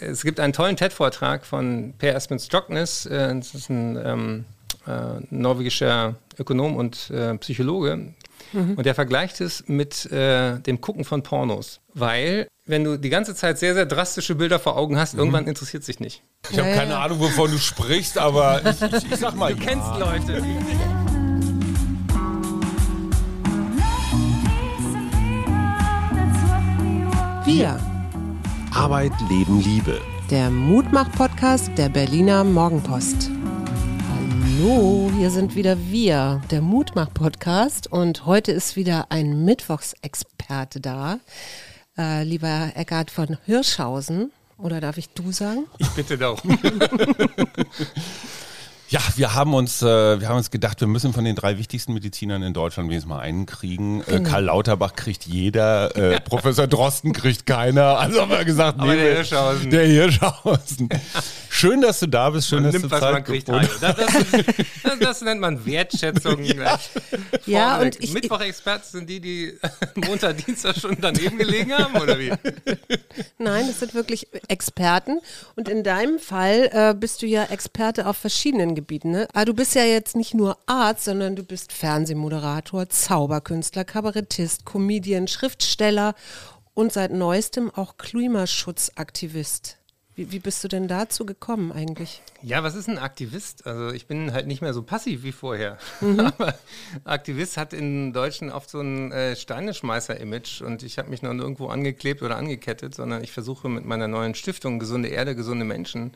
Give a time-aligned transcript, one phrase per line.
[0.00, 4.44] es gibt einen tollen TED-Vortrag von Per Espen Stoknes, äh, das ist ein ähm,
[4.86, 8.14] äh, norwegischer Ökonom und äh, Psychologe,
[8.54, 8.74] Mhm.
[8.76, 11.80] Und der vergleicht es mit äh, dem Gucken von Pornos.
[11.92, 15.20] Weil, wenn du die ganze Zeit sehr, sehr drastische Bilder vor Augen hast, mhm.
[15.20, 16.22] irgendwann interessiert sich nicht.
[16.50, 17.02] Ich habe ja, keine ja.
[17.02, 19.54] Ahnung, wovon du sprichst, aber ich, ich, ich sag mal.
[19.54, 19.66] Du ja.
[19.66, 20.42] kennst Leute.
[27.44, 27.93] Wir.
[28.74, 30.00] Arbeit, Leben, Liebe.
[30.30, 33.30] Der Mutmach-Podcast der Berliner Morgenpost.
[34.10, 37.86] Hallo, hier sind wieder wir, der Mutmach-Podcast.
[37.92, 41.20] Und heute ist wieder ein Mittwochsexperte da.
[41.96, 44.32] Äh, lieber Eckart von Hirschhausen.
[44.58, 45.66] Oder darf ich du sagen?
[45.78, 46.40] Ich bitte darum.
[48.94, 51.94] Ja, wir haben uns, äh, wir haben uns gedacht, wir müssen von den drei wichtigsten
[51.94, 54.02] Medizinern in Deutschland wenigstens mal einen kriegen.
[54.02, 54.30] Äh, genau.
[54.30, 57.98] Karl Lauterbach kriegt jeder, äh, Professor Drosten kriegt keiner.
[57.98, 59.70] Also haben wir gesagt, Aber nee, der Hirschhausen.
[59.70, 60.88] Der Hirschhausen.
[61.50, 62.46] Schön, dass du da bist.
[62.46, 63.48] Schön, man dass nimmt, du Zeit man kriegt.
[63.48, 66.44] Das, das, das, das, nennt man Wertschätzung.
[66.44, 66.78] ja,
[67.46, 69.58] ja und ich, Mittwoch-Experten sind die, die
[70.06, 72.32] Montag, Dienstag schon daneben gelegen haben, oder wie?
[73.38, 75.18] Nein, das sind wirklich Experten.
[75.56, 78.83] Und in deinem Fall äh, bist du ja Experte auf verschiedenen Gebieten.
[79.04, 79.26] Ne?
[79.30, 84.64] Aber ah, du bist ja jetzt nicht nur Arzt, sondern du bist Fernsehmoderator, Zauberkünstler, Kabarettist,
[84.64, 86.14] Comedian, Schriftsteller
[86.74, 89.78] und seit neuestem auch Klimaschutzaktivist.
[90.16, 92.22] Wie, wie, bist du denn dazu gekommen eigentlich?
[92.40, 93.66] Ja, was ist ein Aktivist?
[93.66, 95.76] Also ich bin halt nicht mehr so passiv wie vorher.
[96.00, 96.20] Mhm.
[96.38, 96.54] Aber
[97.02, 101.66] Aktivist hat in Deutschen oft so ein äh, Steineschmeißer-Image und ich habe mich noch nirgendwo
[101.66, 106.12] angeklebt oder angekettet, sondern ich versuche mit meiner neuen Stiftung Gesunde Erde, gesunde Menschen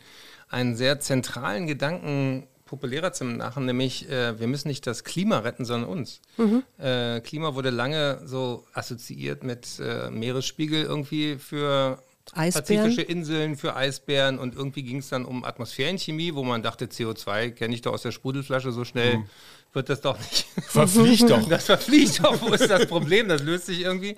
[0.49, 5.65] einen sehr zentralen Gedanken populärer zu machen, nämlich äh, wir müssen nicht das Klima retten,
[5.65, 6.21] sondern uns.
[6.37, 6.63] Mhm.
[6.79, 12.03] Äh, Klima wurde lange so assoziiert mit äh, Meeresspiegel irgendwie für
[12.35, 12.85] Eisbären.
[12.85, 17.51] pazifische Inseln, für Eisbären und irgendwie ging es dann um Atmosphärenchemie, wo man dachte, CO2
[17.51, 19.19] kenne ich doch aus der Sprudelflasche so schnell.
[19.19, 19.25] Mhm.
[19.73, 20.47] Wird das doch nicht.
[20.69, 21.49] Verfliegt doch.
[21.49, 22.41] Das verfliegt doch.
[22.41, 23.29] Wo ist das Problem?
[23.29, 24.17] Das löst sich irgendwie.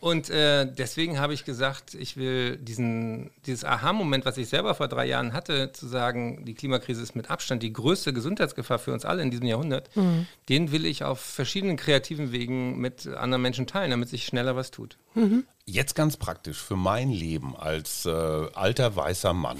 [0.00, 4.86] Und äh, deswegen habe ich gesagt, ich will diesen, dieses Aha-Moment, was ich selber vor
[4.88, 9.04] drei Jahren hatte, zu sagen, die Klimakrise ist mit Abstand die größte Gesundheitsgefahr für uns
[9.04, 10.26] alle in diesem Jahrhundert, mhm.
[10.48, 14.70] den will ich auf verschiedenen kreativen Wegen mit anderen Menschen teilen, damit sich schneller was
[14.70, 14.98] tut.
[15.14, 15.44] Mhm.
[15.64, 19.58] Jetzt ganz praktisch für mein Leben als äh, alter weißer Mann.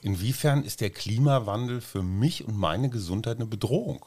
[0.00, 4.04] Inwiefern ist der Klimawandel für mich und meine Gesundheit eine Bedrohung?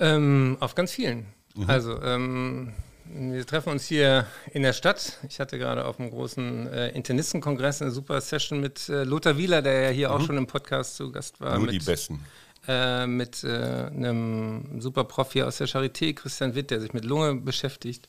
[0.00, 1.26] Ähm, auf ganz vielen.
[1.54, 1.70] Mhm.
[1.70, 2.72] Also, ähm,
[3.12, 5.18] wir treffen uns hier in der Stadt.
[5.28, 9.62] Ich hatte gerade auf einem großen äh, Internistenkongress eine super Session mit äh, Lothar Wieler,
[9.62, 10.14] der ja hier mhm.
[10.14, 11.56] auch schon im Podcast zu Gast war.
[11.56, 12.20] Nur mit, die Besten.
[12.68, 17.04] Äh, mit äh, einem super Prof hier aus der Charité, Christian Witt, der sich mit
[17.04, 18.06] Lunge beschäftigt.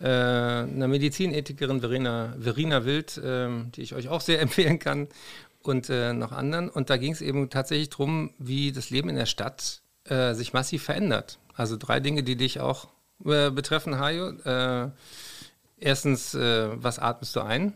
[0.00, 5.08] Äh, einer Medizinethikerin, Verena, Verena Wild, ähm, die ich euch auch sehr empfehlen kann.
[5.62, 6.70] Und äh, noch anderen.
[6.70, 10.84] Und da ging es eben tatsächlich darum, wie das Leben in der Stadt sich massiv
[10.84, 11.38] verändert.
[11.54, 12.88] Also drei Dinge, die dich auch
[13.24, 14.30] äh, betreffen, Hajo.
[14.44, 14.90] Äh,
[15.78, 17.72] erstens, äh, was atmest du ein?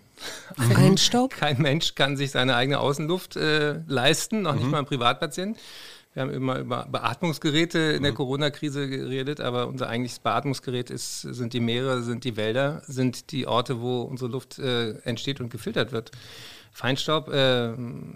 [0.74, 1.30] Feinstaub?
[1.30, 4.58] Kein Mensch kann sich seine eigene Außenluft äh, leisten, noch mhm.
[4.58, 5.58] nicht mal ein Privatpatient.
[6.12, 8.16] Wir haben immer über Beatmungsgeräte in der mhm.
[8.16, 13.47] Corona-Krise geredet, aber unser eigentliches Beatmungsgerät ist, sind die Meere, sind die Wälder, sind die
[13.47, 16.10] Orte, wo unsere Luft äh, entsteht und gefiltert wird.
[16.72, 17.72] Feinstaub, äh,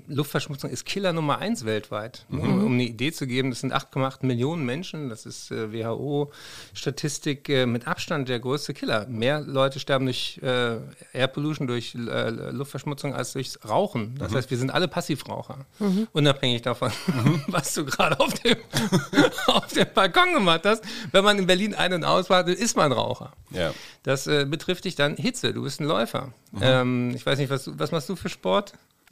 [0.07, 2.25] Luftverschmutzung ist Killer Nummer eins weltweit.
[2.29, 2.41] Mhm.
[2.41, 7.49] Um, um, eine Idee zu geben, das sind 8,8 Millionen Menschen, das ist äh, WHO-Statistik
[7.49, 9.07] äh, mit Abstand der größte Killer.
[9.09, 10.77] Mehr Leute sterben durch äh,
[11.13, 14.15] Air Pollution, durch äh, Luftverschmutzung als durchs Rauchen.
[14.19, 14.37] Das mhm.
[14.37, 16.07] heißt, wir sind alle Passivraucher, mhm.
[16.13, 17.43] unabhängig davon, mhm.
[17.49, 18.57] was du gerade auf dem,
[19.47, 20.85] auf dem Balkon gemacht hast.
[21.11, 23.33] Wenn man in Berlin ein- und auswartet, ist man Raucher.
[23.51, 23.75] Ja.
[24.05, 26.33] Das äh, betrifft dich dann Hitze, du bist ein Läufer.
[26.53, 26.61] Mhm.
[26.63, 28.44] Ähm, ich weiß nicht, was, was machst du für Sport?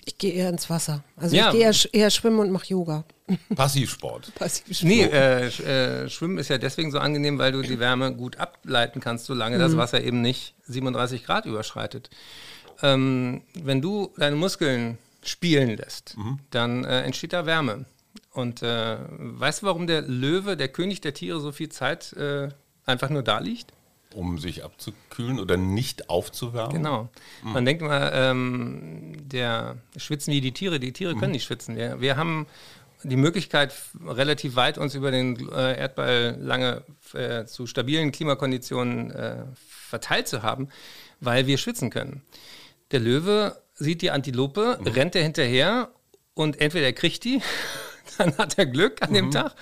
[0.05, 1.05] Ich gehe eher ins Wasser.
[1.17, 1.47] Also ja.
[1.47, 3.05] ich gehe eher, eher, schwimmen und mache Yoga.
[3.55, 4.35] Passivsport.
[4.35, 4.89] Passivsport.
[4.89, 9.01] Nee, äh, äh, Schwimmen ist ja deswegen so angenehm, weil du die Wärme gut ableiten
[9.01, 9.61] kannst, solange mhm.
[9.61, 12.11] das Wasser eben nicht 37 Grad überschreitet.
[12.83, 16.41] Ähm, wenn du deine Muskeln spielen lässt, mhm.
[16.51, 17.85] dann äh, entsteht da Wärme.
[18.33, 22.49] Und äh, weißt du, warum der Löwe, der König der Tiere, so viel Zeit äh,
[22.87, 23.73] einfach nur da liegt?
[24.15, 26.77] Um sich abzukühlen oder nicht aufzuwärmen?
[26.77, 27.09] Genau.
[27.43, 27.53] Mhm.
[27.53, 30.81] Man denkt mal, ähm, der schwitzen wie die Tiere.
[30.81, 31.33] Die Tiere können mhm.
[31.33, 31.77] nicht schwitzen.
[31.77, 32.47] Wir, wir, haben
[33.03, 33.75] die Möglichkeit,
[34.05, 40.43] relativ weit uns über den äh, Erdball lange äh, zu stabilen Klimakonditionen äh, verteilt zu
[40.43, 40.69] haben,
[41.21, 42.23] weil wir schwitzen können.
[42.93, 44.87] Der Löwe sieht die Antilope, mhm.
[44.87, 45.91] rennt er hinterher
[46.35, 47.41] und entweder er kriegt die
[48.19, 49.53] dann hat er Glück an dem Tag.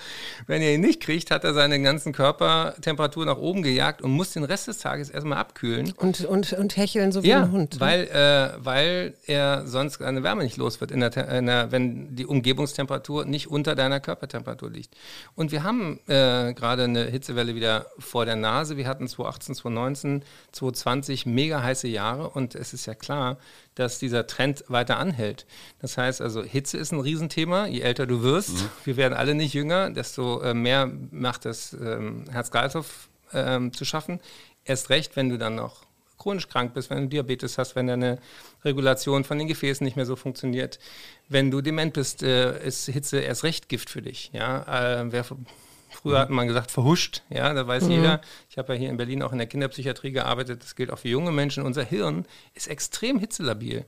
[0.46, 4.32] Wenn er ihn nicht kriegt, hat er seine ganzen Körpertemperatur nach oben gejagt und muss
[4.32, 5.92] den Rest des Tages erstmal abkühlen.
[5.96, 7.74] Und, und, und hecheln so wie Ja, ein Hund.
[7.74, 7.80] ne?
[7.80, 12.14] weil, äh, weil er sonst seine Wärme nicht los wird, in der, in der, wenn
[12.16, 14.94] die Umgebungstemperatur nicht unter deiner Körpertemperatur liegt.
[15.34, 18.76] Und wir haben äh, gerade eine Hitzewelle wieder vor der Nase.
[18.76, 23.38] Wir hatten 2018, 2019, 2020 mega heiße Jahre und es ist ja klar,
[23.74, 25.46] dass dieser Trend weiter anhält.
[25.80, 27.66] Das heißt also, Hitze ist ein Riesenthema.
[27.66, 32.24] Je älter du wirst, wir werden alle nicht jünger, desto äh, mehr macht das ähm,
[32.30, 34.20] Herz-Kreislauf ähm, zu schaffen.
[34.64, 35.86] Erst recht, wenn du dann noch
[36.18, 38.18] chronisch krank bist, wenn du Diabetes hast, wenn deine
[38.64, 40.78] Regulation von den Gefäßen nicht mehr so funktioniert,
[41.28, 44.30] wenn du dement bist, äh, ist Hitze erst recht Gift für dich.
[44.32, 45.24] Ja, äh, wer
[45.90, 48.20] Früher hat man gesagt, verhuscht, ja, da weiß jeder.
[48.48, 51.08] Ich habe ja hier in Berlin auch in der Kinderpsychiatrie gearbeitet, das gilt auch für
[51.08, 51.64] junge Menschen.
[51.64, 53.84] Unser Hirn ist extrem hitzelabil.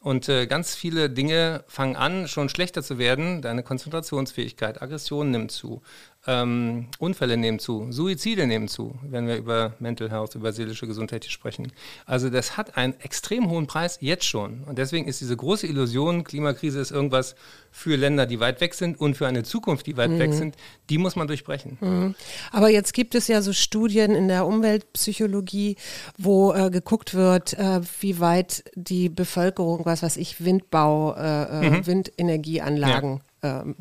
[0.00, 3.40] Und äh, ganz viele Dinge fangen an, schon schlechter zu werden.
[3.40, 5.80] Deine Konzentrationsfähigkeit, Aggression nimmt zu,
[6.26, 11.24] ähm, Unfälle nehmen zu, Suizide nehmen zu, wenn wir über Mental Health, über seelische Gesundheit
[11.24, 11.72] hier sprechen.
[12.06, 14.62] Also das hat einen extrem hohen Preis jetzt schon.
[14.64, 17.34] Und deswegen ist diese große Illusion, Klimakrise ist irgendwas
[17.72, 20.56] für Länder, die weit weg sind und für eine Zukunft, die weit weg sind,
[20.90, 22.14] die muss man durchbrechen.
[22.52, 25.76] Aber jetzt gibt es ja so Studien in der Umweltpsychologie,
[26.18, 31.86] wo äh, geguckt wird, äh, wie weit die Bevölkerung, was weiß ich, Windbau, äh, äh,
[31.86, 33.74] Windenergieanlagen ähm,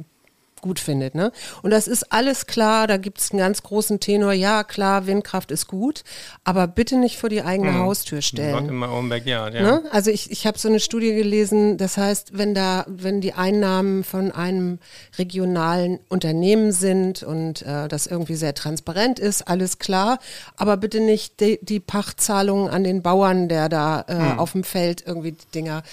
[0.62, 1.16] gut findet.
[1.16, 1.32] Ne?
[1.62, 5.52] Und das ist alles klar, da gibt es einen ganz großen Tenor, ja klar, Windkraft
[5.52, 6.04] ist gut,
[6.44, 8.70] aber bitte nicht vor die eigene Haustür Not stellen.
[8.70, 9.62] in my own backyard, ja.
[9.62, 9.84] Ne?
[9.92, 14.04] Also ich, ich habe so eine Studie gelesen, das heißt, wenn da, wenn die Einnahmen
[14.04, 14.80] von einem
[15.18, 20.20] regionalen Unternehmen sind und äh, das irgendwie sehr transparent ist, alles klar,
[20.56, 25.04] aber bitte nicht die, die Pachtzahlungen an den Bauern, der da äh, auf dem Feld
[25.06, 25.84] irgendwie die Dinger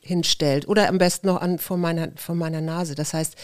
[0.00, 0.66] hinstellt.
[0.68, 2.94] Oder am besten noch an vor meiner, vor meiner Nase.
[2.94, 3.36] Das heißt,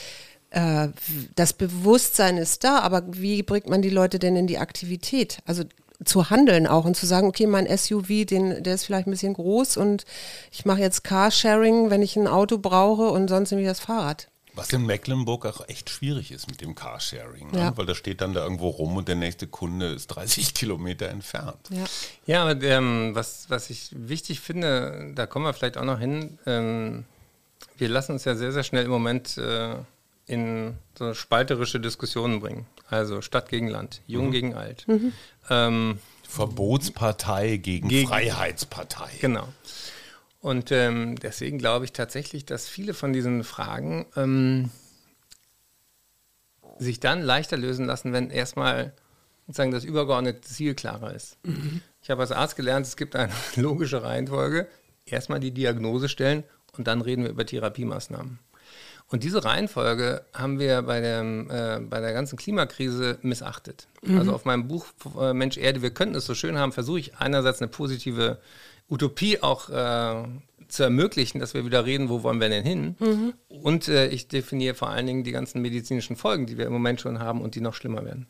[0.54, 0.88] äh,
[1.34, 5.38] das Bewusstsein ist da, aber wie bringt man die Leute denn in die Aktivität?
[5.44, 5.64] Also
[6.04, 9.34] zu handeln auch und zu sagen, okay, mein SUV, den, der ist vielleicht ein bisschen
[9.34, 10.04] groß und
[10.52, 14.28] ich mache jetzt Carsharing, wenn ich ein Auto brauche und sonst nehme ich das Fahrrad.
[14.56, 17.58] Was in Mecklenburg auch echt schwierig ist mit dem Carsharing, ne?
[17.58, 17.76] Ja.
[17.76, 21.58] weil da steht dann da irgendwo rum und der nächste Kunde ist 30 Kilometer entfernt.
[21.70, 21.84] Ja.
[22.26, 26.38] Ja, aber ähm, was, was ich wichtig finde, da kommen wir vielleicht auch noch hin,
[26.46, 27.04] ähm,
[27.76, 29.74] wir lassen uns ja sehr, sehr schnell im Moment äh,
[30.26, 32.66] in so spalterische Diskussionen bringen.
[32.88, 34.86] Also Stadt gegen Land, Jung gegen Alt.
[35.50, 35.98] Ähm,
[36.28, 39.10] Verbotspartei gegen, Gegen- Freiheitspartei.
[39.20, 39.48] Genau.
[40.40, 44.70] Und ähm, deswegen glaube ich tatsächlich, dass viele von diesen Fragen ähm,
[46.78, 48.92] sich dann leichter lösen lassen, wenn erstmal
[49.46, 51.36] sozusagen das übergeordnete Ziel klarer ist.
[52.02, 54.66] Ich habe als Arzt gelernt, es gibt eine logische Reihenfolge.
[55.06, 56.44] Erstmal die Diagnose stellen
[56.76, 58.38] und dann reden wir über Therapiemaßnahmen.
[59.08, 63.86] Und diese Reihenfolge haben wir bei, dem, äh, bei der ganzen Klimakrise missachtet.
[64.18, 64.86] Also auf meinem Buch
[65.20, 68.38] äh, Mensch Erde, wir könnten es so schön haben, versuche ich einerseits eine positive
[68.88, 70.24] Utopie auch äh,
[70.68, 72.96] zu ermöglichen, dass wir wieder reden, wo wollen wir denn hin?
[73.48, 77.00] Und äh, ich definiere vor allen Dingen die ganzen medizinischen Folgen, die wir im Moment
[77.00, 78.26] schon haben und die noch schlimmer werden.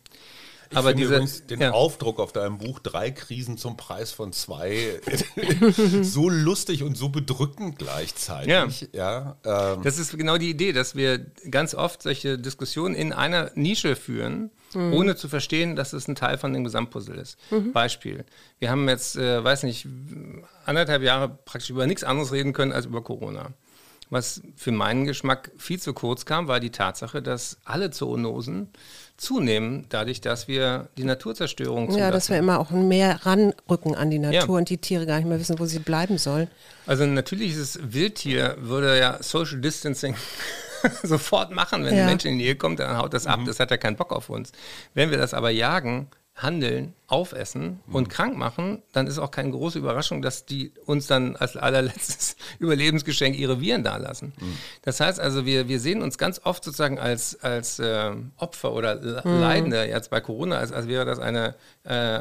[0.70, 1.70] Ich Aber finde diese, übrigens den ja.
[1.72, 5.00] Aufdruck auf deinem Buch Drei Krisen zum Preis von zwei
[6.02, 8.88] so lustig und so bedrückend gleichzeitig.
[8.92, 9.36] Ja.
[9.44, 11.18] ähm, Das ist genau die Idee, dass wir
[11.50, 16.36] ganz oft solche Diskussionen in einer Nische führen, ohne zu verstehen, dass es ein Teil
[16.36, 17.38] von dem Gesamtpuzzle ist.
[17.72, 18.24] Beispiel.
[18.58, 19.86] Wir haben jetzt, äh, weiß nicht,
[20.66, 23.52] anderthalb Jahre praktisch über nichts anderes reden können als über Corona.
[24.10, 28.68] Was für meinen Geschmack viel zu kurz kam, war die Tatsache, dass alle Zoonosen
[29.16, 34.18] zunehmen, dadurch, dass wir die Naturzerstörung Ja, dass wir immer auch mehr ranrücken an die
[34.18, 34.58] Natur Ja.
[34.58, 36.48] und die Tiere gar nicht mehr wissen, wo sie bleiben sollen.
[36.86, 40.16] Also ein natürliches Wildtier würde ja Social Distancing
[41.02, 41.84] sofort machen.
[41.84, 42.00] Wenn Ja.
[42.02, 43.40] ein Mensch in die Nähe kommt, dann haut das ab.
[43.46, 44.52] Das hat ja keinen Bock auf uns.
[44.94, 49.78] Wenn wir das aber jagen, handeln, aufessen und krank machen, dann ist auch keine große
[49.78, 54.32] Überraschung, dass die uns dann als allerletztes Überlebensgeschenk ihre Viren dalassen.
[54.82, 58.96] Das heißt also, wir, wir sehen uns ganz oft sozusagen als, als ähm, Opfer oder
[58.96, 62.20] Le- Leidende, jetzt bei Corona, als, als wäre das eine äh,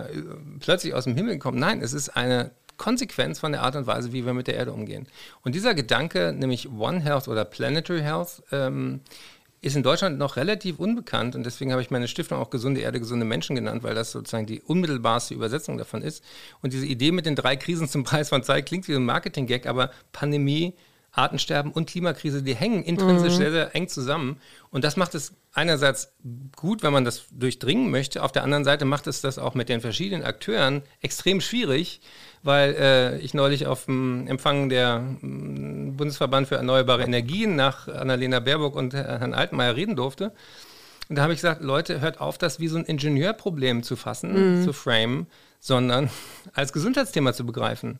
[0.59, 1.57] plötzlich aus dem Himmel gekommen.
[1.57, 4.73] Nein, es ist eine Konsequenz von der Art und Weise, wie wir mit der Erde
[4.73, 5.07] umgehen.
[5.43, 9.01] Und dieser Gedanke, nämlich One Health oder Planetary Health, ähm,
[9.63, 12.99] ist in Deutschland noch relativ unbekannt und deswegen habe ich meine Stiftung auch Gesunde Erde,
[12.99, 16.21] gesunde Menschen genannt, weil das sozusagen die unmittelbarste Übersetzung davon ist.
[16.61, 19.65] Und diese Idee mit den drei Krisen zum Preis von Zeit klingt wie ein Marketing-Gag,
[19.65, 20.73] aber Pandemie,
[21.13, 24.41] Artensterben und Klimakrise, die hängen intrinsisch sehr, sehr eng zusammen.
[24.69, 26.11] Und das macht es einerseits
[26.57, 28.21] gut, wenn man das durchdringen möchte.
[28.21, 32.01] Auf der anderen Seite macht es das auch mit den verschiedenen Akteuren extrem schwierig,
[32.43, 38.39] weil äh, ich neulich auf dem Empfang der mm, Bundesverband für Erneuerbare Energien nach Annalena
[38.39, 40.33] Baerbock und Herrn Altmaier reden durfte.
[41.09, 44.59] Und da habe ich gesagt, Leute, hört auf, das wie so ein Ingenieurproblem zu fassen,
[44.59, 44.63] mhm.
[44.63, 45.27] zu framen,
[45.59, 46.09] sondern
[46.53, 47.99] als Gesundheitsthema zu begreifen.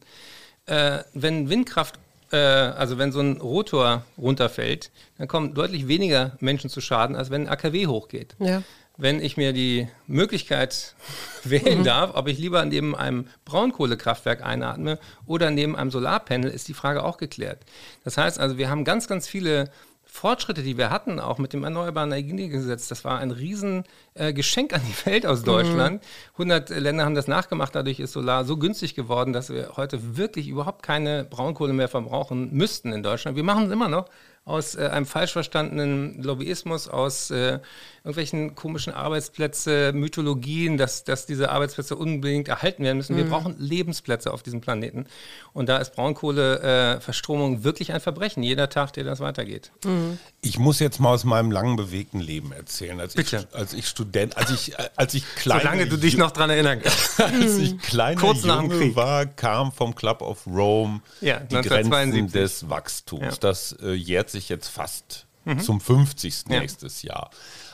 [0.66, 1.96] Äh, wenn Windkraft,
[2.32, 7.30] äh, also wenn so ein Rotor runterfällt, dann kommen deutlich weniger Menschen zu Schaden, als
[7.30, 8.36] wenn ein AKW hochgeht.
[8.40, 8.64] Ja.
[8.98, 10.96] Wenn ich mir die Möglichkeit
[11.44, 11.84] wählen mhm.
[11.84, 17.04] darf, ob ich lieber neben einem Braunkohlekraftwerk einatme oder neben einem Solarpanel, ist die Frage
[17.04, 17.60] auch geklärt.
[18.04, 19.72] Das heißt also, wir haben ganz, ganz viele
[20.14, 24.82] Fortschritte, die wir hatten, auch mit dem Erneuerbaren Energiegesetz, das war ein Riesengeschenk äh, an
[24.88, 26.04] die Welt aus Deutschland.
[26.38, 26.52] Mhm.
[26.52, 30.50] 100 Länder haben das nachgemacht, dadurch ist Solar so günstig geworden, dass wir heute wirklich
[30.50, 33.36] überhaupt keine Braunkohle mehr verbrauchen müssten in Deutschland.
[33.36, 34.06] Wir machen es immer noch,
[34.46, 37.60] aus äh, einem falsch verstandenen Lobbyismus, aus äh,
[38.04, 43.14] irgendwelchen komischen Arbeitsplätze, Mythologien, dass, dass diese Arbeitsplätze unbedingt erhalten werden müssen.
[43.14, 43.20] Mhm.
[43.20, 45.06] Wir brauchen Lebensplätze auf diesem Planeten.
[45.54, 49.72] Und da ist Braunkohleverstromung äh, wirklich ein Verbrechen, jeder Tag, der das weitergeht.
[49.86, 50.20] Mhm.
[50.42, 53.00] Ich muss jetzt mal aus meinem langen bewegten Leben erzählen.
[53.00, 53.48] Als Bitte.
[53.50, 55.62] Ich, als ich Student, als ich, äh, als ich kleiner...
[55.62, 57.22] Solange du dich noch daran erinnern kannst.
[57.22, 62.70] als ich kleiner Kurz Junge war, kam vom Club of Rome ja, die Grenzen des
[62.70, 63.22] Wachstums.
[63.22, 63.32] Ja.
[63.40, 65.60] Das äh, jährt sich jetzt fast mhm.
[65.60, 66.46] zum 50.
[66.50, 66.60] Ja.
[66.60, 67.30] nächstes Jahr.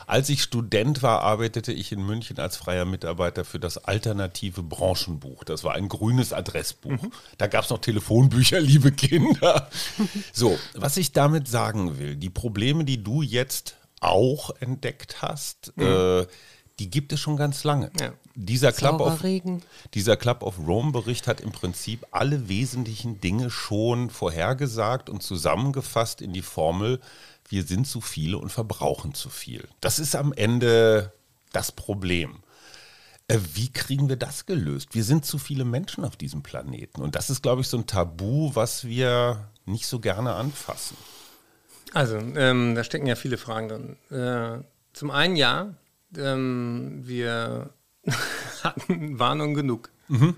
[0.06, 5.44] Als ich Student war, arbeitete ich in München als freier Mitarbeiter für das alternative Branchenbuch.
[5.44, 7.02] Das war ein grünes Adressbuch.
[7.02, 7.12] Mhm.
[7.38, 9.68] Da gab es noch Telefonbücher, liebe Kinder.
[10.32, 15.84] so, was ich damit sagen will, die Probleme, die du jetzt auch entdeckt hast, mhm.
[15.84, 16.26] äh,
[16.80, 17.90] die gibt es schon ganz lange.
[18.00, 18.14] Ja.
[18.34, 19.22] Dieser, Club of,
[19.92, 26.22] dieser Club of Rome Bericht hat im Prinzip alle wesentlichen Dinge schon vorhergesagt und zusammengefasst
[26.22, 27.00] in die Formel,
[27.50, 29.68] wir sind zu viele und verbrauchen zu viel.
[29.80, 31.12] Das ist am Ende
[31.52, 32.38] das Problem.
[33.28, 34.94] Äh, wie kriegen wir das gelöst?
[34.94, 37.02] Wir sind zu viele Menschen auf diesem Planeten.
[37.02, 40.96] Und das ist, glaube ich, so ein Tabu, was wir nicht so gerne anfassen.
[41.92, 43.96] Also, ähm, da stecken ja viele Fragen drin.
[44.18, 45.74] Äh, zum einen ja,
[46.16, 47.70] ähm, wir
[48.62, 49.90] hatten Warnung genug.
[50.08, 50.34] Mhm.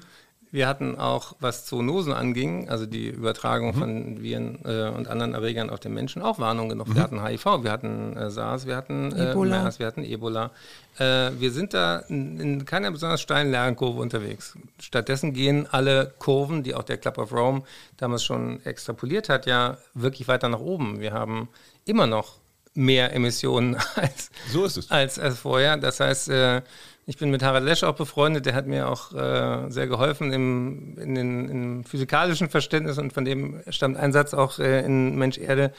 [0.53, 3.79] Wir hatten auch, was Zoonosen anging, also die Übertragung mhm.
[3.79, 6.89] von Viren äh, und anderen Erregern auf den Menschen, auch Warnung genug.
[6.89, 6.95] Mhm.
[6.95, 9.63] Wir hatten HIV, wir hatten äh, SARS, wir hatten äh, Ebola.
[9.63, 10.51] MERS, wir hatten Ebola.
[10.99, 14.55] Äh, wir sind da in, in keiner besonders steilen Lernkurve unterwegs.
[14.79, 17.63] Stattdessen gehen alle Kurven, die auch der Club of Rome
[17.97, 21.01] damals schon extrapoliert hat, ja wirklich weiter nach oben.
[21.01, 21.49] Wir haben
[21.87, 22.42] immer noch
[22.75, 25.77] mehr Emissionen als, so als, als vorher.
[25.77, 26.63] Das heißt, äh,
[27.07, 30.99] ich bin mit Harald Lesch auch befreundet, der hat mir auch äh, sehr geholfen im,
[30.99, 35.39] in den, im physikalischen Verständnis und von dem stammt ein Satz auch äh, in Mensch
[35.39, 35.73] Erde.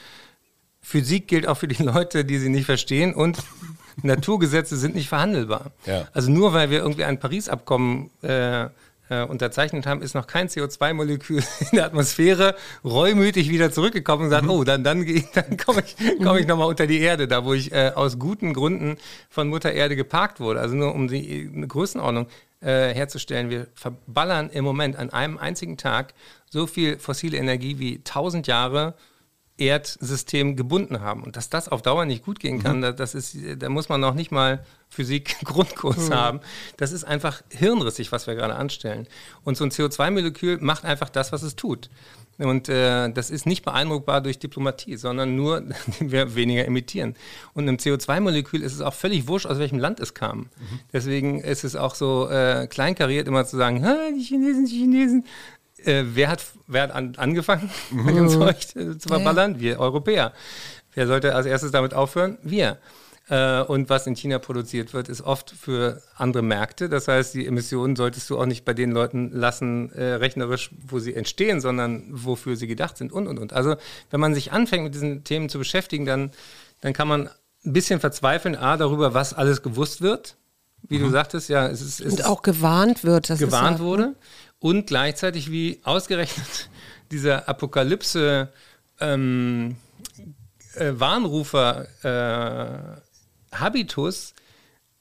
[0.82, 3.38] Physik gilt auch für die Leute, die sie nicht verstehen und
[4.02, 5.72] Naturgesetze sind nicht verhandelbar.
[5.86, 6.08] Ja.
[6.12, 8.68] Also nur weil wir irgendwie ein Paris-Abkommen äh,
[9.08, 14.44] äh, unterzeichnet haben, ist noch kein CO2-Molekül in der Atmosphäre reumütig wieder zurückgekommen und sagt,
[14.44, 14.50] mhm.
[14.50, 17.72] oh, dann, dann, dann komme ich, komm ich nochmal unter die Erde, da wo ich
[17.72, 18.96] äh, aus guten Gründen
[19.28, 20.60] von Mutter Erde geparkt wurde.
[20.60, 22.26] Also nur um die eine Größenordnung
[22.60, 23.50] äh, herzustellen.
[23.50, 26.14] Wir verballern im Moment an einem einzigen Tag
[26.50, 28.94] so viel fossile Energie wie 1000 Jahre
[29.56, 31.22] Erdsystem gebunden haben.
[31.22, 32.82] Und dass das auf Dauer nicht gut gehen kann, mhm.
[32.82, 36.14] da, das ist, da muss man noch nicht mal Physik-Grundkurs mhm.
[36.14, 36.40] haben.
[36.76, 39.06] Das ist einfach hirnrissig, was wir gerade anstellen.
[39.44, 41.88] Und so ein CO2-Molekül macht einfach das, was es tut.
[42.38, 47.14] Und äh, das ist nicht beeindruckbar durch Diplomatie, sondern nur, indem wir weniger emittieren.
[47.52, 50.38] Und im CO2-Molekül ist es auch völlig wurscht, aus welchem Land es kam.
[50.38, 50.48] Mhm.
[50.92, 53.86] Deswegen ist es auch so äh, kleinkariert, immer zu sagen,
[54.18, 55.24] die Chinesen, die Chinesen.
[55.86, 58.04] Äh, wer hat, wer hat an, angefangen, mhm.
[58.04, 59.54] mit dem Zeug äh, zu verballern?
[59.54, 59.60] Ja.
[59.60, 60.32] Wir Europäer.
[60.94, 62.38] Wer sollte als erstes damit aufhören?
[62.42, 62.78] Wir.
[63.28, 66.88] Äh, und was in China produziert wird, ist oft für andere Märkte.
[66.88, 70.98] Das heißt, die Emissionen solltest du auch nicht bei den Leuten lassen, äh, rechnerisch, wo
[70.98, 73.52] sie entstehen, sondern wofür sie gedacht sind und, und, und.
[73.54, 73.76] Also,
[74.10, 76.32] wenn man sich anfängt, mit diesen Themen zu beschäftigen, dann,
[76.82, 77.28] dann kann man
[77.64, 80.36] ein bisschen verzweifeln, A, darüber, was alles gewusst wird.
[80.86, 81.04] Wie mhm.
[81.04, 82.00] du sagtest, ja, es ist.
[82.00, 83.30] Es und auch gewarnt wird.
[83.30, 84.14] Das gewarnt ja, wurde
[84.64, 86.70] und gleichzeitig wie ausgerechnet
[87.10, 88.48] dieser Apokalypse
[88.98, 89.76] ähm,
[90.74, 94.32] äh, Warnrufer äh, Habitus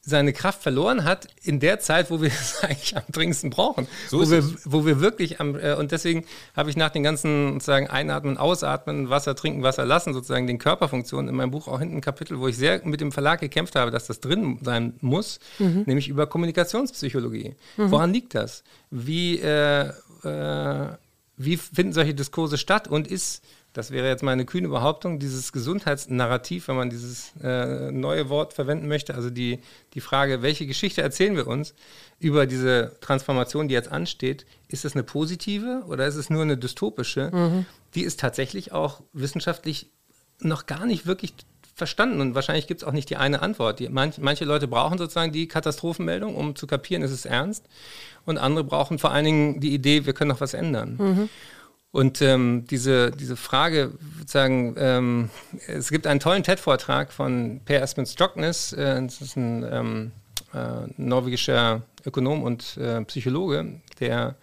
[0.05, 3.88] seine Kraft verloren hat in der Zeit, wo wir es eigentlich am dringendsten brauchen.
[4.10, 7.53] So wo, wir, wo wir wirklich am, äh, und deswegen habe ich nach den ganzen
[7.53, 11.98] sozusagen Einatmen, Ausatmen, Wasser trinken, Wasser lassen, sozusagen den Körperfunktionen in meinem Buch auch hinten
[11.98, 15.39] ein Kapitel, wo ich sehr mit dem Verlag gekämpft habe, dass das drin sein muss,
[15.57, 15.83] mhm.
[15.86, 17.55] nämlich über Kommunikationspsychologie.
[17.77, 17.91] Mhm.
[17.91, 18.63] Woran liegt das?
[18.91, 19.88] Wie, äh,
[20.24, 20.88] äh,
[21.38, 23.41] wie finden solche Diskurse statt und ist
[23.73, 28.87] Das wäre jetzt meine kühne Behauptung, dieses Gesundheitsnarrativ, wenn man dieses äh, neue Wort verwenden
[28.87, 29.59] möchte, also die,
[29.95, 31.73] die Frage, welche Geschichte erzählen wir uns
[32.19, 36.55] über diese Transformation, die jetzt ansteht, ist es eine positive oder ist es nur eine
[36.55, 37.31] dystopische?
[37.33, 37.65] Mhm.
[37.95, 39.89] Die ist tatsächlich auch wissenschaftlich
[40.39, 41.33] noch gar nicht wirklich
[41.75, 43.79] verstanden und wahrscheinlich gibt es auch nicht die eine Antwort.
[43.79, 47.65] Die, manch, manche Leute brauchen sozusagen die Katastrophenmeldung, um zu kapieren, ist es ernst
[48.25, 50.97] und andere brauchen vor allen Dingen die Idee, wir können noch was ändern.
[50.99, 51.29] Mhm.
[51.93, 55.29] Und ähm, diese, diese Frage, sozusagen, ähm,
[55.67, 60.12] es gibt einen tollen TED-Vortrag von Per Espen Stoknes, äh, das ist ein ähm,
[60.55, 64.38] äh, norwegischer Ökonom und äh, Psychologe, der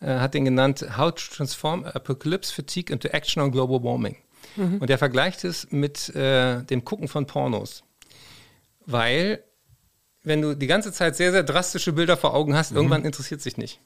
[0.00, 4.16] äh, hat den genannt How to Transform Apocalypse Fatigue into Action on Global Warming.
[4.56, 4.78] Mhm.
[4.78, 7.84] Und er vergleicht es mit äh, dem Gucken von Pornos.
[8.84, 9.44] Weil
[10.24, 12.78] wenn du die ganze Zeit sehr, sehr drastische Bilder vor Augen hast, mhm.
[12.78, 13.78] irgendwann interessiert sich nicht.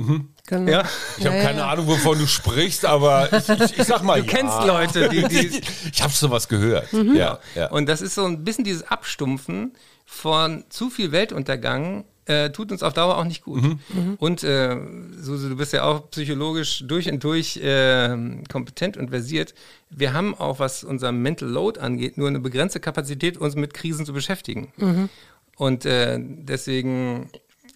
[0.00, 0.28] Mhm.
[0.46, 0.70] Genau.
[0.70, 0.84] Ja.
[1.18, 1.70] Ich habe ja, keine ja.
[1.70, 4.32] Ahnung, wovon du sprichst, aber ich, ich, ich sag mal, du ja.
[4.32, 5.60] kennst Leute, die, die
[5.92, 6.92] ich habe sowas gehört.
[6.92, 7.14] Mhm.
[7.14, 7.70] Ja, ja.
[7.70, 9.74] Und das ist so ein bisschen dieses Abstumpfen
[10.06, 13.62] von zu viel Weltuntergang äh, tut uns auf Dauer auch nicht gut.
[13.62, 13.80] Mhm.
[13.88, 14.14] Mhm.
[14.18, 14.76] Und äh,
[15.18, 18.16] Susi, du bist ja auch psychologisch durch und durch äh,
[18.50, 19.54] kompetent und versiert.
[19.90, 24.06] Wir haben auch, was unser Mental Load angeht, nur eine begrenzte Kapazität, uns mit Krisen
[24.06, 24.72] zu beschäftigen.
[24.76, 25.08] Mhm.
[25.56, 27.30] Und äh, deswegen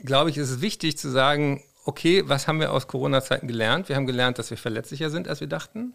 [0.05, 3.89] glaube ich, ist es wichtig zu sagen, okay, was haben wir aus Corona-Zeiten gelernt?
[3.89, 5.95] Wir haben gelernt, dass wir verletzlicher sind, als wir dachten,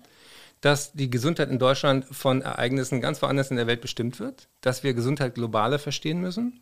[0.61, 4.83] dass die Gesundheit in Deutschland von Ereignissen ganz woanders in der Welt bestimmt wird, dass
[4.83, 6.61] wir Gesundheit globaler verstehen müssen,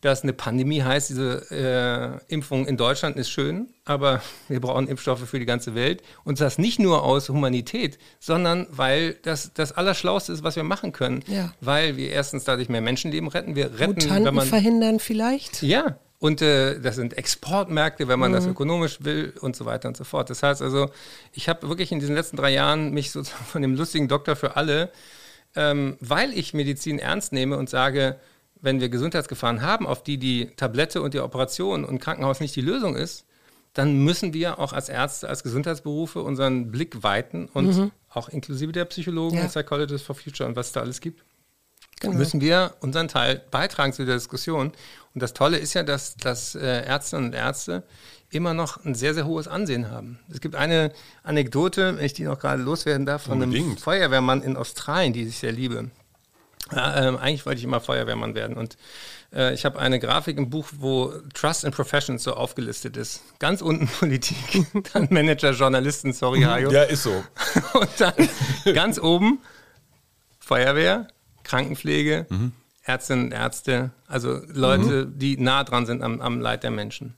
[0.00, 5.28] dass eine Pandemie heißt, diese äh, Impfung in Deutschland ist schön, aber wir brauchen Impfstoffe
[5.28, 6.02] für die ganze Welt.
[6.24, 10.92] Und das nicht nur aus Humanität, sondern weil das das Allerschlauste ist, was wir machen
[10.92, 11.22] können.
[11.26, 11.52] Ja.
[11.60, 13.54] Weil wir erstens dadurch mehr Menschenleben retten.
[13.54, 15.62] Wir retten, Mutanten wenn man verhindern vielleicht.
[15.62, 18.36] Ja, und äh, das sind Exportmärkte, wenn man mhm.
[18.36, 20.28] das ökonomisch will und so weiter und so fort.
[20.28, 20.90] Das heißt also,
[21.32, 24.54] ich habe wirklich in diesen letzten drei Jahren mich sozusagen von dem lustigen Doktor für
[24.54, 24.90] alle,
[25.56, 28.20] ähm, weil ich Medizin ernst nehme und sage,
[28.60, 32.60] wenn wir Gesundheitsgefahren haben, auf die die Tablette und die Operation und Krankenhaus nicht die
[32.60, 33.24] Lösung ist,
[33.72, 37.92] dann müssen wir auch als Ärzte, als Gesundheitsberufe unseren Blick weiten und mhm.
[38.10, 39.44] auch inklusive der Psychologen ja.
[39.44, 41.24] und Psychologists for Future und was es da alles gibt
[42.00, 42.18] genau.
[42.18, 44.72] müssen wir unseren Teil beitragen zu der Diskussion.
[45.14, 47.82] Und das Tolle ist ja, dass, dass äh, Ärztinnen und Ärzte
[48.30, 50.18] immer noch ein sehr, sehr hohes Ansehen haben.
[50.30, 50.92] Es gibt eine
[51.22, 53.66] Anekdote, wenn ich die noch gerade loswerden darf, von Unbedingt.
[53.66, 55.90] einem Feuerwehrmann in Australien, die ich sehr liebe.
[56.72, 58.76] Ja, ähm, eigentlich wollte ich immer Feuerwehrmann werden und
[59.32, 63.22] äh, ich habe eine Grafik im Buch, wo Trust in Professions so aufgelistet ist.
[63.38, 66.70] Ganz unten Politik, dann Manager, Journalisten, sorry, Hajo.
[66.70, 67.24] Ja, ist so.
[67.74, 68.14] Und dann
[68.74, 69.40] ganz oben
[70.38, 71.08] Feuerwehr,
[71.50, 72.52] Krankenpflege, mhm.
[72.84, 75.18] Ärztinnen und Ärzte, also Leute, mhm.
[75.18, 77.14] die nah dran sind am, am Leid der Menschen.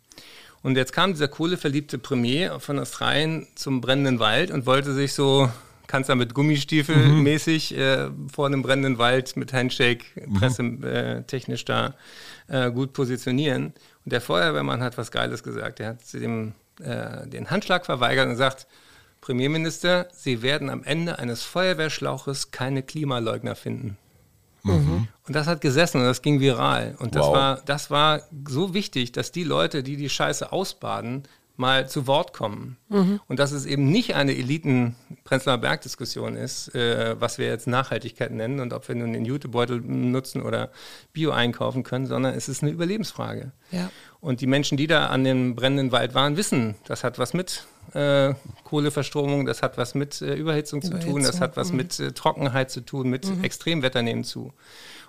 [0.62, 5.50] Und jetzt kam dieser kohleverliebte Premier von Australien zum brennenden Wald und wollte sich so
[5.86, 7.22] Kanzler mit Gummistiefel mhm.
[7.22, 10.34] mäßig äh, vor einem brennenden Wald mit Handshake mhm.
[10.34, 11.94] pressetechnisch da
[12.48, 13.74] äh, gut positionieren.
[14.04, 15.80] Und der Feuerwehrmann hat was Geiles gesagt.
[15.80, 18.66] Er hat dem äh, den Handschlag verweigert und gesagt,
[19.20, 23.98] Premierminister, Sie werden am Ende eines Feuerwehrschlauches keine Klimaleugner finden.
[24.62, 25.08] Mhm.
[25.26, 26.96] Und das hat gesessen und das ging viral.
[26.98, 27.34] Und das, wow.
[27.34, 31.24] war, das war so wichtig, dass die Leute, die die Scheiße ausbaden,
[31.56, 32.76] mal zu Wort kommen.
[32.88, 33.20] Mhm.
[33.28, 38.60] Und dass es eben nicht eine Eliten-Prenzlauer Berg-Diskussion ist, äh, was wir jetzt Nachhaltigkeit nennen
[38.60, 40.70] und ob wir nun den Jutebeutel nutzen oder
[41.12, 43.52] Bio einkaufen können, sondern es ist eine Überlebensfrage.
[43.70, 43.90] Ja.
[44.22, 47.66] Und die Menschen, die da an dem brennenden Wald waren, wissen, das hat was mit
[47.92, 51.76] äh, Kohleverstromung, das hat was mit äh, Überhitzung, Überhitzung, zu tun, das hat was mhm.
[51.76, 53.42] mit äh, Trockenheit zu tun, mit mhm.
[53.42, 54.52] Extremwetter nehmen zu.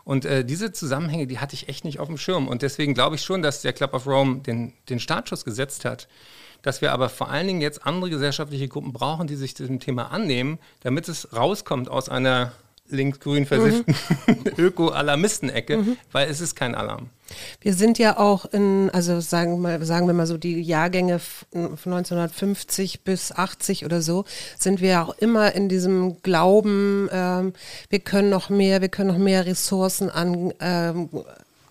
[0.03, 2.47] Und äh, diese Zusammenhänge, die hatte ich echt nicht auf dem Schirm.
[2.47, 6.07] Und deswegen glaube ich schon, dass der Club of Rome den, den Startschuss gesetzt hat.
[6.63, 10.11] Dass wir aber vor allen Dingen jetzt andere gesellschaftliche Gruppen brauchen, die sich diesem Thema
[10.11, 12.51] annehmen, damit es rauskommt aus einer
[12.93, 13.95] links-grün versifften
[14.27, 14.35] mhm.
[14.57, 15.97] Öko-Alarmisten-Ecke, mhm.
[16.11, 17.09] weil es ist kein Alarm.
[17.61, 21.77] Wir sind ja auch in, also sagen, mal, sagen wir mal so, die Jahrgänge von
[21.85, 24.25] 1950 bis 80 oder so,
[24.57, 27.53] sind wir ja auch immer in diesem Glauben, ähm,
[27.89, 31.09] wir können noch mehr, wir können noch mehr Ressourcen an, ähm,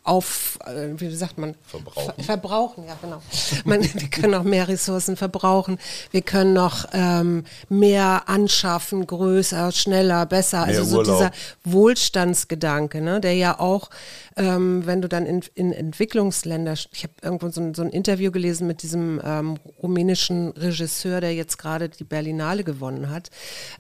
[0.05, 1.55] auf, äh, wie sagt man?
[1.65, 2.13] Verbrauchen.
[2.17, 3.23] Ver verbrauchen, ja, genau.
[3.65, 5.79] Man, wir können noch mehr Ressourcen verbrauchen.
[6.11, 10.67] Wir können noch ähm, mehr anschaffen, größer, schneller, besser.
[10.67, 11.17] Mehr also so Urlaub.
[11.17, 11.31] dieser
[11.65, 13.91] Wohlstandsgedanke, ne, der ja auch
[14.37, 18.31] ähm, wenn du dann in, in Entwicklungsländer, ich habe irgendwo so ein, so ein, Interview
[18.31, 23.31] gelesen mit diesem ähm, rumänischen Regisseur, der jetzt gerade die Berlinale gewonnen hat,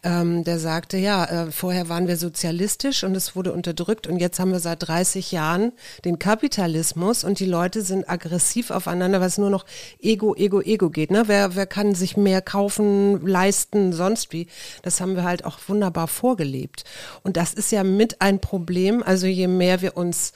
[0.03, 4.39] ähm, der sagte, ja, äh, vorher waren wir sozialistisch und es wurde unterdrückt und jetzt
[4.39, 5.73] haben wir seit 30 Jahren
[6.05, 9.65] den den Kapitalismus und die Leute sind aggressiv aufeinander, weil es nur noch
[10.01, 11.11] Ego, Ego, Ego geht.
[11.11, 11.25] Ne?
[11.27, 14.47] Wer, wer kann sich mehr kaufen, leisten, sonst wie?
[14.83, 16.85] Das haben wir halt auch wunderbar vorgelebt.
[17.23, 19.03] Und das ist ja mit ein Problem.
[19.03, 20.33] Also je mehr wir uns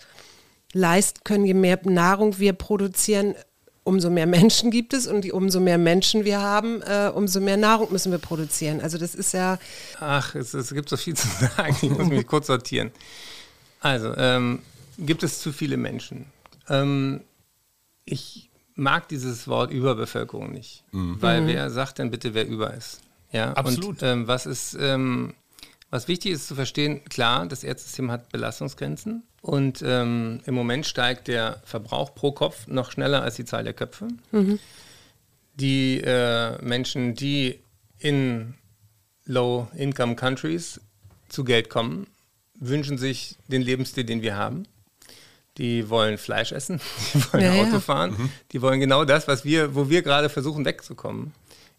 [0.72, 3.34] leisten können, je mehr Nahrung wir produzieren,
[3.84, 7.56] umso mehr Menschen gibt es und die, umso mehr Menschen wir haben, äh, umso mehr
[7.56, 8.80] Nahrung müssen wir produzieren.
[8.80, 9.58] Also das ist ja.
[10.00, 11.76] Ach, es, es gibt so viel zu sagen.
[11.82, 12.90] Ich muss mich kurz sortieren.
[13.80, 14.60] Also, ähm,
[14.98, 16.26] gibt es zu viele Menschen?
[16.68, 17.22] Ähm,
[18.04, 21.20] ich mag dieses Wort Überbevölkerung nicht, mhm.
[21.20, 21.46] weil mhm.
[21.48, 23.00] wer sagt denn bitte, wer über ist?
[23.32, 24.02] Ja, absolut.
[24.02, 25.34] Und, ähm, was ist, ähm,
[25.90, 31.28] was wichtig ist zu verstehen, klar, das Erdsystem hat Belastungsgrenzen und ähm, im Moment steigt
[31.28, 34.08] der Verbrauch pro Kopf noch schneller als die Zahl der Köpfe.
[34.32, 34.58] Mhm.
[35.54, 37.60] Die äh, Menschen, die
[37.98, 38.54] in
[39.24, 40.80] Low-Income-Countries
[41.28, 42.06] zu Geld kommen,
[42.58, 44.66] wünschen sich den Lebensstil, den wir haben.
[45.58, 46.80] Die wollen Fleisch essen,
[47.14, 47.80] die wollen ja, Auto ja.
[47.80, 48.30] fahren, mhm.
[48.52, 51.32] die wollen genau das, was wir, wo wir gerade versuchen wegzukommen,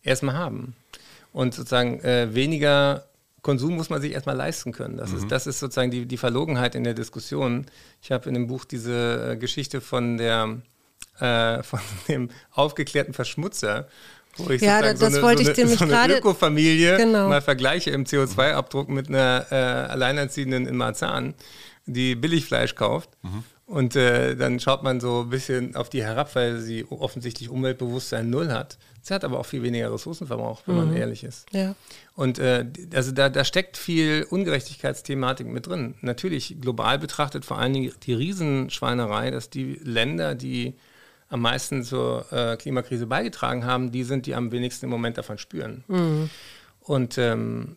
[0.04, 0.76] erstmal haben.
[1.32, 3.06] Und sozusagen äh, weniger
[3.42, 4.98] Konsum muss man sich erstmal leisten können.
[4.98, 5.18] Das, mhm.
[5.20, 7.66] ist, das ist sozusagen die, die Verlogenheit in der Diskussion.
[8.02, 10.58] Ich habe in dem Buch diese äh, Geschichte von der
[11.20, 13.88] äh, von dem aufgeklärten Verschmutzer,
[14.38, 17.30] wo ich ja, das so eine, wollte so ich nämlich so gerade Ökofamilie genau.
[17.30, 21.34] mal vergleiche im CO2-Abdruck mit einer äh, Alleinerziehenden in Marzahn,
[21.86, 23.10] die Billigfleisch kauft.
[23.24, 23.44] Mhm.
[23.68, 28.30] Und äh, dann schaut man so ein bisschen auf die herab, weil sie offensichtlich Umweltbewusstsein
[28.30, 28.78] null hat.
[29.02, 30.86] Sie hat aber auch viel weniger Ressourcenverbrauch, wenn mhm.
[30.86, 31.48] man ehrlich ist.
[31.52, 31.76] Ja.
[32.16, 35.96] Und äh, also da, da steckt viel Ungerechtigkeitsthematik mit drin.
[36.00, 40.76] Natürlich global betrachtet vor allen Dingen die Riesenschweinerei, dass die Länder, die
[41.28, 45.38] am meisten zur äh, Klimakrise beigetragen haben, die sind, die am wenigsten im Moment davon
[45.38, 45.84] spüren.
[45.90, 46.30] Mhm.
[46.80, 47.76] Und ähm,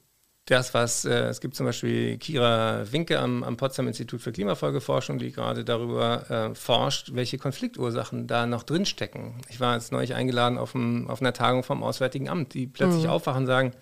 [0.51, 5.19] das, was, äh, es gibt zum Beispiel Kira Winke am, am Potsdam Institut für Klimafolgeforschung,
[5.19, 9.35] die gerade darüber äh, forscht, welche Konfliktursachen da noch drinstecken.
[9.49, 13.05] Ich war jetzt neulich eingeladen auf, einem, auf einer Tagung vom Auswärtigen Amt, die plötzlich
[13.05, 13.11] mhm.
[13.11, 13.73] aufwachen und sagen,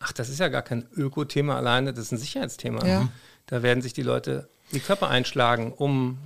[0.00, 2.84] ach, das ist ja gar kein Öko-Thema alleine, das ist ein Sicherheitsthema.
[2.84, 3.08] Ja.
[3.46, 6.18] Da werden sich die Leute die Körper einschlagen, um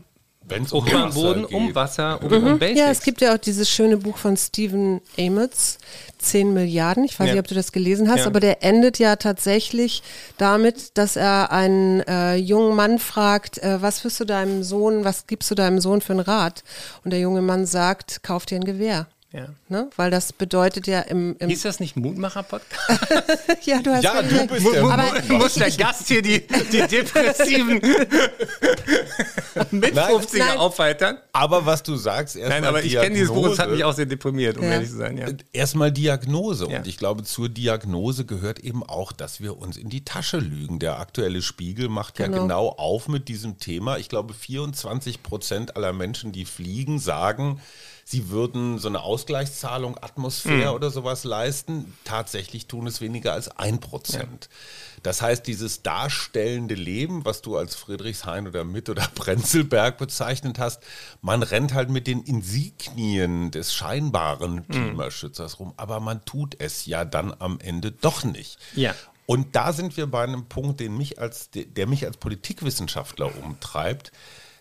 [0.49, 1.53] Wenn's um Wasser Boden, geht.
[1.53, 2.47] um Wasser, um, mhm.
[2.47, 2.79] um Basics.
[2.79, 5.79] Ja, es gibt ja auch dieses schöne Buch von Stephen Amos,
[6.19, 7.05] 10 Milliarden.
[7.05, 7.35] Ich weiß ja.
[7.35, 8.27] nicht, ob du das gelesen hast, ja.
[8.27, 10.03] aber der endet ja tatsächlich
[10.39, 15.27] damit, dass er einen äh, jungen Mann fragt, äh, was wirst du deinem Sohn, was
[15.27, 16.63] gibst du deinem Sohn für einen Rat?
[17.05, 19.09] Und der junge Mann sagt, kauf dir ein Gewehr.
[19.33, 19.49] Ja.
[19.69, 19.91] Ne?
[19.97, 21.37] Weil das bedeutet ja im.
[21.41, 23.09] im Hieß das nicht Mutmacher-Podcast?
[23.65, 27.81] ja, du hast ja, du bist der Aber muss der Gast hier die, die depressiven
[29.73, 31.19] mit 50er aufheitern?
[31.33, 32.61] Aber was du sagst, erstmal.
[32.61, 34.71] Nein, aber ich kenne dieses Buch, es hat mich auch sehr deprimiert, um ja.
[34.75, 35.19] ehrlich zu sein.
[35.19, 35.27] Ja.
[35.53, 36.69] Erstmal Diagnose.
[36.71, 36.79] Ja.
[36.79, 40.79] Und ich glaube, zur Diagnose gehört eben auch, dass wir uns in die Tasche lügen.
[40.79, 42.37] Der aktuelle Spiegel macht genau.
[42.37, 43.99] ja genau auf mit diesem Thema.
[43.99, 47.61] Ich glaube, 24 Prozent aller Menschen, die fliegen, sagen,
[48.09, 50.77] sie würden so eine Ausgleichszahlung Atmosphäre mhm.
[50.77, 51.93] oder sowas leisten.
[52.05, 54.49] Tatsächlich tun es weniger als ein Prozent.
[54.49, 55.01] Ja.
[55.03, 60.85] Das heißt, dieses darstellende Leben, was du als Friedrichshain oder Mitt oder Prenzlberg bezeichnet hast,
[61.21, 64.69] man rennt halt mit den Insignien des scheinbaren mhm.
[64.69, 68.59] Klimaschützers rum, aber man tut es ja dann am Ende doch nicht.
[68.77, 68.95] Ja.
[69.27, 74.13] Und da sind wir bei einem Punkt, den mich als, der mich als Politikwissenschaftler umtreibt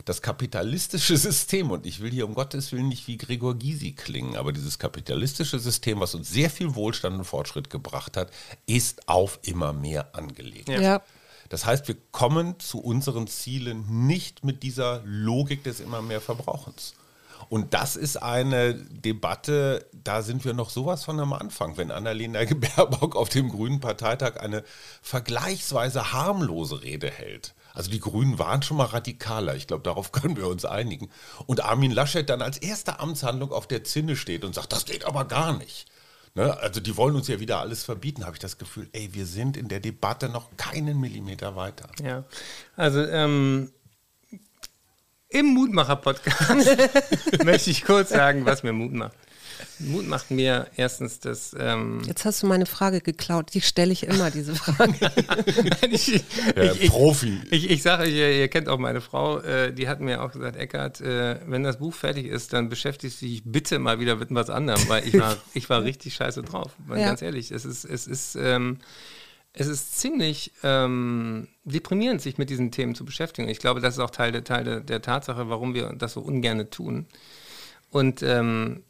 [0.05, 4.37] das kapitalistische System, und ich will hier um Gottes Willen nicht wie Gregor Gysi klingen,
[4.37, 8.31] aber dieses kapitalistische System, was uns sehr viel Wohlstand und Fortschritt gebracht hat,
[8.67, 10.69] ist auf immer mehr angelegt.
[10.69, 11.01] Ja.
[11.49, 16.93] Das heißt, wir kommen zu unseren Zielen nicht mit dieser Logik des immer mehr Verbrauchens.
[17.49, 21.77] Und das ist eine Debatte, da sind wir noch sowas von am Anfang.
[21.77, 24.63] Wenn Annalena Baerbock auf dem Grünen Parteitag eine
[25.01, 29.55] vergleichsweise harmlose Rede hält, also die Grünen waren schon mal radikaler.
[29.55, 31.09] Ich glaube, darauf können wir uns einigen.
[31.45, 35.05] Und Armin Laschet dann als erste Amtshandlung auf der Zinne steht und sagt, das geht
[35.05, 35.85] aber gar nicht.
[36.33, 36.57] Ne?
[36.59, 38.89] Also die wollen uns ja wieder alles verbieten, habe ich das Gefühl.
[38.93, 41.87] Ey, wir sind in der Debatte noch keinen Millimeter weiter.
[42.03, 42.25] Ja,
[42.75, 43.71] also ähm,
[45.29, 46.77] im Mutmacher-Podcast
[47.45, 49.15] möchte ich kurz sagen, was mir Mut macht.
[49.79, 51.55] Mut macht mir erstens das.
[51.57, 53.53] Ähm Jetzt hast du meine Frage geklaut.
[53.53, 54.93] Die stelle ich immer, diese Frage.
[55.89, 56.07] ich,
[56.55, 57.41] ja, ich, Profi.
[57.51, 60.55] Ich, ich sage, ihr, ihr, kennt auch meine Frau, äh, die hat mir auch gesagt,
[60.55, 64.29] Eckart, äh, wenn das Buch fertig ist, dann beschäftigst du dich bitte mal wieder mit
[64.31, 66.71] was anderem, weil ich war, ich war richtig scheiße drauf.
[66.89, 66.95] Ja.
[66.95, 68.79] Ganz ehrlich, es ist, es ist, ähm,
[69.53, 73.47] es ist ziemlich ähm, deprimierend, sich mit diesen Themen zu beschäftigen.
[73.47, 76.21] Ich glaube, das ist auch Teil der, Teil der, der Tatsache, warum wir das so
[76.21, 77.07] ungern tun.
[77.89, 78.83] Und ähm,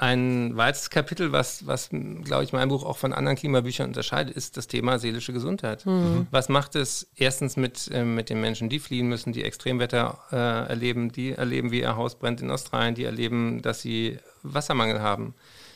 [0.00, 4.56] ein weiteres Kapitel, was, was glaube ich, mein Buch auch von anderen Klimabüchern unterscheidet, ist
[4.56, 5.84] das Thema seelische Gesundheit.
[5.84, 6.26] Mhm.
[6.30, 10.70] Was macht es erstens mit, äh, mit den Menschen, die fliehen müssen, die Extremwetter äh,
[10.70, 15.34] erleben, die erleben, wie ihr Haus brennt in Australien, die erleben, dass sie Wassermangel haben.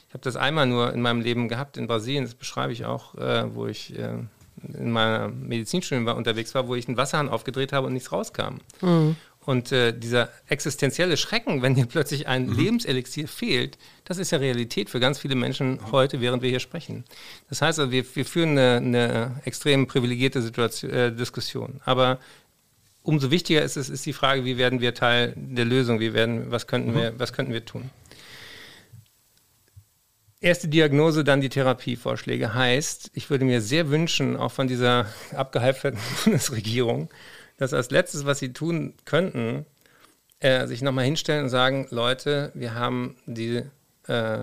[0.08, 3.16] Ich habe das einmal nur in meinem Leben gehabt in Brasilien, das beschreibe ich auch,
[3.16, 4.14] äh, wo ich äh,
[4.72, 8.60] in meiner Medizinstudium war, unterwegs war, wo ich einen Wasserhahn aufgedreht habe und nichts rauskam.
[8.80, 9.16] Mhm.
[9.46, 12.56] Und äh, dieser existenzielle Schrecken, wenn dir plötzlich ein mhm.
[12.56, 17.04] Lebenselixier fehlt, das ist ja Realität für ganz viele Menschen heute, während wir hier sprechen.
[17.50, 21.80] Das heißt, also, wir, wir führen eine, eine extrem privilegierte Situation, äh, Diskussion.
[21.84, 22.18] Aber
[23.02, 26.00] umso wichtiger ist es, ist die Frage, wie werden wir Teil der Lösung?
[26.00, 26.96] Wie werden, was, könnten mhm.
[26.96, 27.90] wir, was könnten wir tun?
[30.40, 35.98] Erste Diagnose, dann die Therapievorschläge heißt, ich würde mir sehr wünschen, auch von dieser abgehalfterten
[36.24, 37.08] Bundesregierung,
[37.56, 39.66] dass als letztes, was sie tun könnten,
[40.40, 43.62] äh, sich nochmal hinstellen und sagen, Leute, wir haben die,
[44.06, 44.38] äh,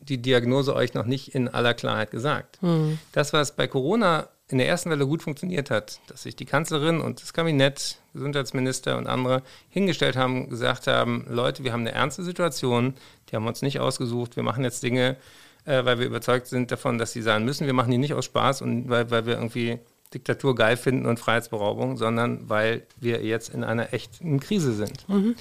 [0.00, 2.62] die Diagnose euch noch nicht in aller Klarheit gesagt.
[2.62, 2.98] Mhm.
[3.12, 7.00] Das, was bei Corona in der ersten Welle gut funktioniert hat, dass sich die Kanzlerin
[7.00, 12.22] und das Kabinett, Gesundheitsminister und andere hingestellt haben, gesagt haben, Leute, wir haben eine ernste
[12.22, 12.94] Situation,
[13.28, 15.16] die haben wir uns nicht ausgesucht, wir machen jetzt Dinge,
[15.64, 17.66] äh, weil wir überzeugt sind davon, dass sie sein müssen.
[17.66, 19.80] Wir machen die nicht aus Spaß und weil, weil wir irgendwie
[20.16, 25.06] Diktatur geil finden und Freiheitsberaubung, sondern weil wir jetzt in einer echten Krise sind.
[25.08, 25.34] Mhm.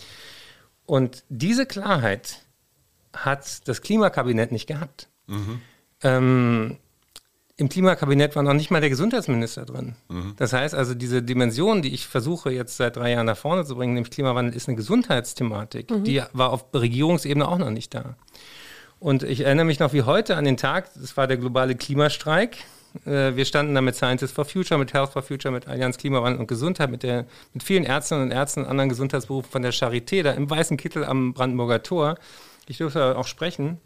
[0.85, 2.41] Und diese Klarheit
[3.13, 5.07] hat das Klimakabinett nicht gehabt.
[5.27, 5.61] Mhm.
[6.03, 6.77] Ähm,
[7.55, 9.95] Im Klimakabinett war noch nicht mal der Gesundheitsminister drin.
[10.09, 10.33] Mhm.
[10.35, 13.75] Das heißt also, diese Dimension, die ich versuche jetzt seit drei Jahren nach vorne zu
[13.75, 15.89] bringen, nämlich Klimawandel, ist eine Gesundheitsthematik.
[15.89, 16.03] Mhm.
[16.03, 18.17] Die war auf Regierungsebene auch noch nicht da.
[18.99, 22.57] Und ich erinnere mich noch wie heute an den Tag, das war der globale Klimastreik.
[23.05, 26.39] Äh, wir standen da mit Scientists for Future, mit Health for Future, mit Allianz Klimawandel
[26.39, 30.23] und Gesundheit, mit, der, mit vielen Ärztinnen und Ärzten und anderen Gesundheitsberufen von der Charité
[30.23, 32.15] da im weißen Kittel am Brandenburger Tor.
[32.67, 33.79] Ich durfte auch sprechen.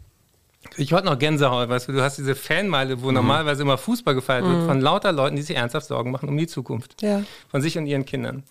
[0.76, 3.14] Ich heute noch Gänsehaut, weißt du, du hast diese Fanmeile, wo mhm.
[3.14, 4.50] normalerweise immer Fußball gefeiert mhm.
[4.50, 7.00] wird, von lauter Leuten, die sich ernsthaft Sorgen machen um die Zukunft.
[7.02, 7.22] Ja.
[7.48, 8.44] Von sich und ihren Kindern.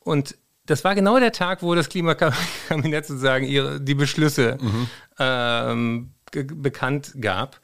[0.00, 4.86] Und das war genau der Tag, wo das Klimakabinett sozusagen ihre, die Beschlüsse mhm.
[5.18, 7.58] ähm, bekannt gab.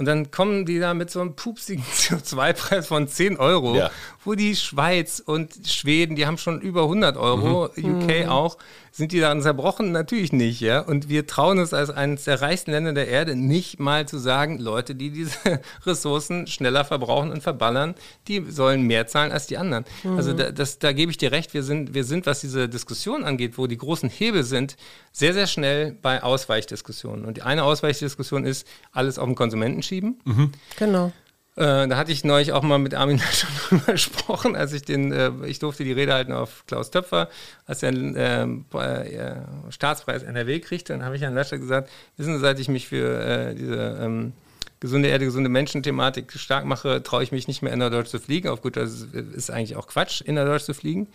[0.00, 3.90] Und dann kommen die da mit so einem pupsigen CO2-Preis von 10 Euro, ja.
[4.24, 7.96] wo die Schweiz und Schweden, die haben schon über 100 Euro, mhm.
[7.96, 8.28] UK mhm.
[8.30, 8.56] auch,
[8.92, 9.92] sind die daran zerbrochen?
[9.92, 10.80] Natürlich nicht, ja.
[10.80, 14.58] Und wir trauen uns als eines der reichsten Länder der Erde nicht mal zu sagen,
[14.58, 15.36] Leute, die diese
[15.86, 17.94] Ressourcen schneller verbrauchen und verballern,
[18.26, 19.84] die sollen mehr zahlen als die anderen.
[20.02, 20.16] Mhm.
[20.16, 23.22] Also da, das, da gebe ich dir recht, wir sind, wir sind, was diese Diskussion
[23.22, 24.76] angeht, wo die großen Hebel sind,
[25.12, 27.24] sehr, sehr schnell bei Ausweichdiskussionen.
[27.24, 30.20] Und die eine Ausweichdiskussion ist, alles auf den Konsumenten schieben.
[30.24, 30.52] Mhm.
[30.78, 31.12] Genau.
[31.56, 35.12] Äh, da hatte ich neulich auch mal mit Armin schon drüber gesprochen, als ich den,
[35.12, 37.28] äh, ich durfte die Rede halten auf Klaus Töpfer,
[37.66, 39.36] als er den äh, äh,
[39.68, 40.92] Staatspreis NRW kriegte.
[40.92, 44.32] Dann habe ich an Lascher gesagt, wissen Sie, seit ich mich für diese ähm,
[44.78, 48.48] gesunde Erde, gesunde Menschen-Thematik stark mache, traue ich mich nicht mehr innerdeutsch zu fliegen.
[48.48, 51.08] Auf gut, das ist eigentlich auch Quatsch, innerdeutsch zu fliegen.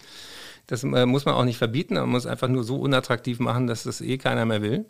[0.67, 4.01] Das muss man auch nicht verbieten, man muss einfach nur so unattraktiv machen, dass das
[4.01, 4.85] eh keiner mehr will.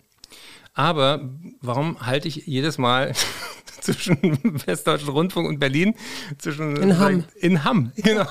[0.75, 1.21] Aber
[1.61, 3.13] warum halte ich jedes Mal
[3.85, 5.95] zwischen Westdeutschen Rundfunk und Berlin.
[6.37, 7.23] Zwischen, in Hamm.
[7.35, 8.25] In Hamm, genau.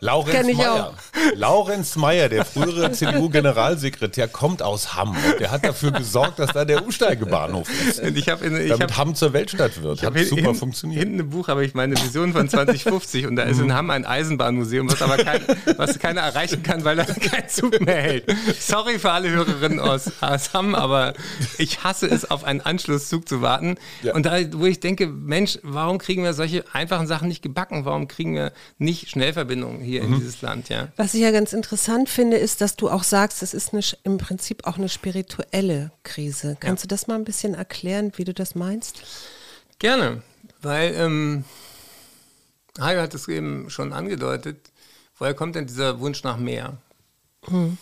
[0.00, 0.94] Laurenz Meyer.
[1.34, 5.16] Laurenz Meyer, der frühere CDU-Generalsekretär, kommt aus Hamm.
[5.38, 8.00] Der hat dafür gesorgt, dass da der Umsteigebahnhof ist.
[8.00, 10.02] Und ich in, ich Damit hab, Hamm zur Weltstadt wird.
[10.02, 11.02] Hat super hin, funktioniert.
[11.02, 13.74] Hinten im Buch habe ich meine Vision von 2050 und da ist in mhm.
[13.74, 15.42] Hamm ein Eisenbahnmuseum, was aber kein,
[15.76, 18.24] was keiner erreichen kann, weil er keinen Zug mehr hält.
[18.58, 21.14] Sorry für alle Hörerinnen aus, aus Hamm, aber
[21.58, 23.76] ich hasse es, auf einen Anschlusszug zu warten.
[24.02, 24.14] Ja.
[24.14, 27.84] Und da wo ich denke, Mensch, warum kriegen wir solche einfachen Sachen nicht gebacken?
[27.84, 30.14] Warum kriegen wir nicht Schnellverbindungen hier mhm.
[30.14, 30.68] in dieses Land?
[30.68, 30.88] Ja?
[30.96, 34.18] Was ich ja ganz interessant finde, ist, dass du auch sagst, es ist eine, im
[34.18, 36.56] Prinzip auch eine spirituelle Krise.
[36.60, 36.88] Kannst ja.
[36.88, 39.02] du das mal ein bisschen erklären, wie du das meinst?
[39.78, 40.22] Gerne,
[40.62, 41.44] weil ähm,
[42.80, 44.70] Heil hat es eben schon angedeutet.
[45.18, 46.78] Woher kommt denn dieser Wunsch nach mehr?
[47.48, 47.78] Mhm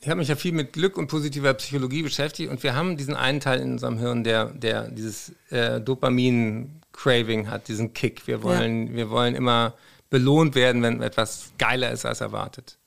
[0.00, 3.14] ich habe mich ja viel mit Glück und positiver Psychologie beschäftigt und wir haben diesen
[3.14, 8.26] einen Teil in unserem Hirn, der, der dieses äh, Dopamin-Craving hat, diesen Kick.
[8.26, 8.94] Wir wollen, ja.
[8.94, 9.74] wir wollen immer
[10.08, 12.78] belohnt werden, wenn etwas geiler ist als erwartet.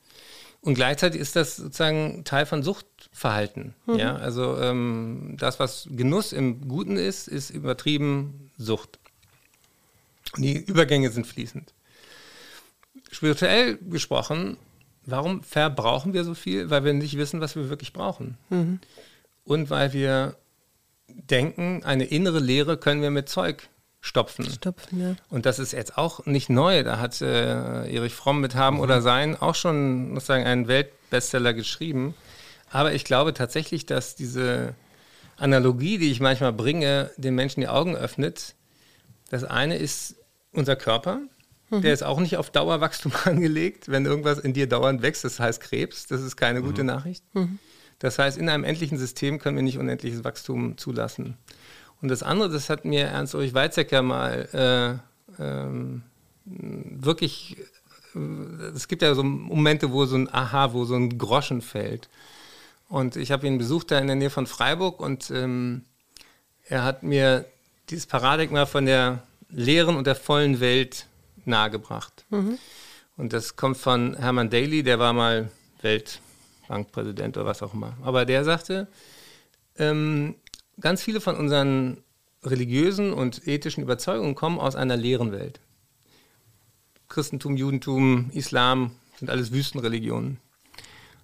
[0.62, 3.76] Und gleichzeitig ist das sozusagen Teil von Suchtverhalten.
[3.86, 3.95] Mhm.
[3.95, 4.15] Ja?
[4.15, 8.97] Also ähm, das, was Genuss im Guten ist, ist übertrieben Sucht.
[10.36, 11.73] Und die Übergänge sind fließend.
[13.12, 14.58] Spirituell gesprochen
[15.05, 16.69] Warum verbrauchen wir so viel?
[16.69, 18.37] Weil wir nicht wissen, was wir wirklich brauchen.
[18.49, 18.79] Mhm.
[19.43, 20.35] Und weil wir
[21.07, 23.69] denken, eine innere Leere können wir mit Zeug
[24.01, 24.45] stopfen.
[24.49, 25.15] Stopfen, ja.
[25.29, 26.83] Und das ist jetzt auch nicht neu.
[26.83, 28.83] Da hat äh, Erich Fromm mit Haben mhm.
[28.83, 32.13] oder Sein auch schon sozusagen einen Weltbestseller geschrieben.
[32.71, 34.75] Aber ich glaube tatsächlich, dass diese
[35.37, 38.55] Analogie, die ich manchmal bringe, den Menschen die Augen öffnet.
[39.29, 40.15] Das eine ist
[40.51, 41.21] unser Körper.
[41.73, 41.81] Mhm.
[41.81, 43.89] Der ist auch nicht auf Dauerwachstum angelegt.
[43.89, 46.07] Wenn irgendwas in dir dauernd wächst, das heißt Krebs.
[46.07, 46.65] Das ist keine mhm.
[46.65, 47.23] gute Nachricht.
[47.33, 47.59] Mhm.
[47.99, 51.38] Das heißt, in einem endlichen System können wir nicht unendliches Wachstum zulassen.
[52.01, 55.01] Und das andere, das hat mir Ernst-Ulrich Weizsäcker mal
[55.39, 56.03] äh, ähm,
[56.45, 57.57] wirklich,
[58.13, 58.19] äh,
[58.75, 62.09] es gibt ja so Momente, wo so ein Aha, wo so ein Groschen fällt.
[62.89, 65.86] Und ich habe ihn besucht da in der Nähe von Freiburg und ähm,
[66.65, 67.45] er hat mir
[67.89, 71.07] dieses Paradigma von der leeren und der vollen Welt
[71.46, 72.26] nahegebracht.
[72.30, 72.58] Mhm.
[73.17, 77.96] Und das kommt von Hermann Daly, der war mal Weltbankpräsident oder was auch immer.
[78.02, 78.88] Aber der sagte,
[79.78, 80.36] ähm,
[80.80, 82.04] ganz viele von unseren
[82.43, 85.60] religiösen und ethischen Überzeugungen kommen aus einer leeren Welt.
[87.08, 90.39] Christentum, Judentum, Islam sind alles Wüstenreligionen.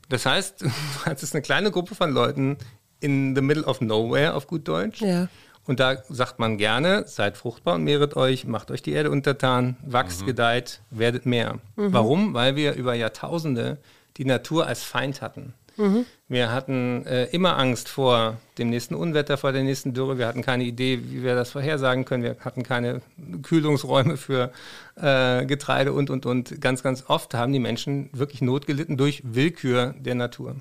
[0.08, 0.69] Das heißt, du
[1.06, 2.58] hast eine kleine Gruppe von Leuten
[3.00, 5.02] in the middle of nowhere auf gut Deutsch.
[5.02, 5.28] Ja.
[5.69, 9.77] Und da sagt man gerne, seid fruchtbar und mehret euch, macht euch die Erde untertan,
[9.86, 10.25] wachst, mhm.
[10.25, 11.60] gedeiht, werdet mehr.
[11.75, 11.93] Mhm.
[11.93, 12.34] Warum?
[12.34, 13.77] Weil wir über Jahrtausende
[14.17, 15.53] die Natur als Feind hatten.
[15.77, 16.08] Mhm.
[16.27, 20.17] Wir hatten äh, immer Angst vor dem nächsten Unwetter, vor der nächsten Dürre.
[20.17, 22.23] Wir hatten keine Idee, wie wir das vorhersagen können.
[22.23, 23.01] Wir hatten keine
[23.43, 24.51] Kühlungsräume für
[24.95, 26.60] äh, Getreide und, und, und.
[26.62, 30.55] Ganz, ganz oft haben die Menschen wirklich Not gelitten durch Willkür der Natur.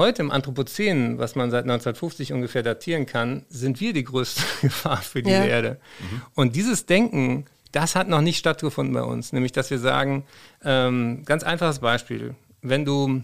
[0.00, 4.96] Heute im Anthropozän, was man seit 1950 ungefähr datieren kann, sind wir die größte Gefahr
[4.96, 5.44] für diese ja.
[5.44, 5.78] Erde.
[5.98, 6.22] Mhm.
[6.34, 9.34] Und dieses Denken, das hat noch nicht stattgefunden bei uns.
[9.34, 10.24] Nämlich, dass wir sagen,
[10.64, 13.22] ähm, ganz einfaches Beispiel, wenn du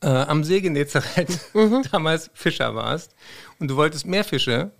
[0.00, 1.82] äh, am See Genezareth mhm.
[1.90, 3.12] damals Fischer warst
[3.58, 4.70] und du wolltest mehr Fische,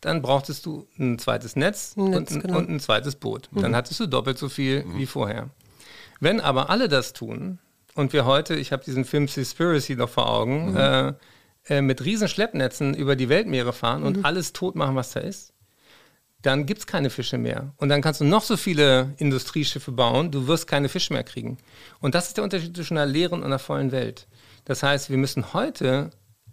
[0.00, 2.58] dann brauchtest du ein zweites Netz, Netz und, genau.
[2.58, 3.48] und, ein zweites Boot.
[3.50, 3.62] Mhm.
[3.62, 4.98] Dann hattest du doppelt so viel mhm.
[4.98, 5.50] wie vorher.
[6.20, 7.58] Wenn aber alle das tun
[8.00, 10.76] und wir heute, ich habe diesen Film Seaspiracy noch vor Augen, mhm.
[10.76, 11.12] äh,
[11.68, 14.24] äh, mit riesen Schleppnetzen über die Weltmeere fahren und mhm.
[14.24, 15.52] alles tot machen, was da ist,
[16.42, 17.74] dann gibt es keine Fische mehr.
[17.76, 21.58] Und dann kannst du noch so viele Industrieschiffe bauen, du wirst keine Fische mehr kriegen.
[22.00, 24.26] Und das ist der Unterschied zwischen einer leeren und einer vollen Welt.
[24.64, 26.10] Das heißt, wir müssen heute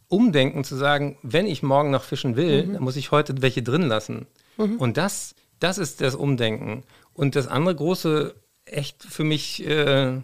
[0.10, 2.74] umdenken zu sagen, wenn ich morgen noch fischen will, mhm.
[2.74, 4.28] dann muss ich heute welche drin lassen.
[4.58, 4.76] Mhm.
[4.76, 6.84] Und das, das ist das Umdenken.
[7.14, 10.18] Und das andere große, echt für mich äh,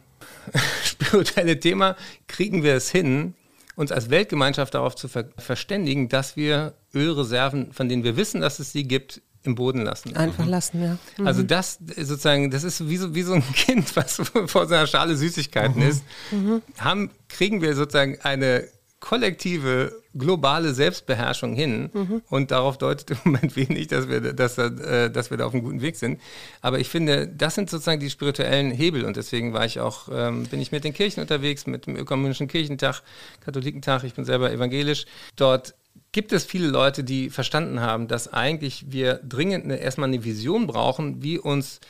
[0.84, 1.96] spirituelle Thema,
[2.28, 3.34] kriegen wir es hin,
[3.76, 8.60] uns als Weltgemeinschaft darauf zu ver verständigen, dass wir Ölreserven, von denen wir wissen, dass
[8.60, 10.16] es sie gibt, im Boden lassen.
[10.16, 10.52] Einfach mhm.
[10.52, 10.98] lassen, ja.
[11.18, 11.28] Mhm.
[11.28, 15.16] Also das sozusagen, das ist wie so, wie so ein Kind, was vor seiner Schale
[15.16, 15.90] Süßigkeiten mhm.
[15.90, 16.04] ist.
[16.32, 16.62] Mhm.
[16.80, 18.68] Haben, kriegen wir sozusagen eine
[19.04, 22.22] kollektive globale Selbstbeherrschung hin mhm.
[22.30, 25.62] und darauf deutet im Moment wenig, dass wir, dass, äh, dass wir da auf einem
[25.62, 26.22] guten Weg sind.
[26.62, 30.46] Aber ich finde, das sind sozusagen die spirituellen Hebel und deswegen war ich auch, ähm,
[30.46, 33.02] bin ich mit den Kirchen unterwegs, mit dem Ökumenischen Kirchentag,
[33.42, 35.06] Katholikentag, ich bin selber evangelisch.
[35.36, 35.76] Dort
[36.13, 40.66] gibt es viele Leute, die verstanden haben, dass eigentlich wir dringend eine, erstmal eine Vision
[40.66, 41.82] brauchen, wie uns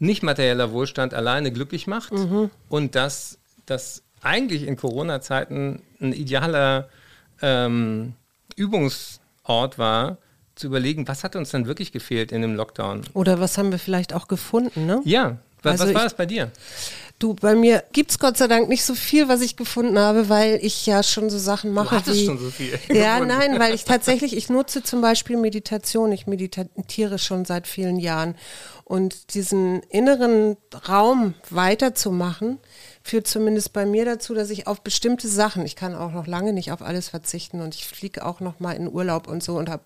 [0.00, 2.50] nicht materieller Wohlstand alleine glücklich macht mhm.
[2.68, 6.88] und dass das eigentlich in Corona-Zeiten ein idealer
[7.42, 8.14] ähm,
[8.56, 10.18] Übungsort war,
[10.54, 13.02] zu überlegen, was hat uns denn wirklich gefehlt in dem Lockdown?
[13.12, 15.00] Oder was haben wir vielleicht auch gefunden, ne?
[15.04, 15.38] Ja.
[15.64, 16.50] Was, also was war ich, das bei dir?
[17.20, 20.28] Du, bei mir gibt es Gott sei Dank nicht so viel, was ich gefunden habe,
[20.28, 21.90] weil ich ja schon so Sachen mache.
[21.90, 22.78] Du hattest wie, schon so viel.
[22.92, 26.10] Ja, nein, weil ich tatsächlich, ich nutze zum Beispiel Meditation.
[26.10, 28.34] Ich meditiere schon seit vielen Jahren.
[28.82, 30.56] Und diesen inneren
[30.88, 32.58] Raum weiterzumachen,
[33.02, 36.52] führt zumindest bei mir dazu, dass ich auf bestimmte Sachen, ich kann auch noch lange
[36.52, 39.70] nicht auf alles verzichten und ich fliege auch noch mal in Urlaub und so und
[39.70, 39.84] habe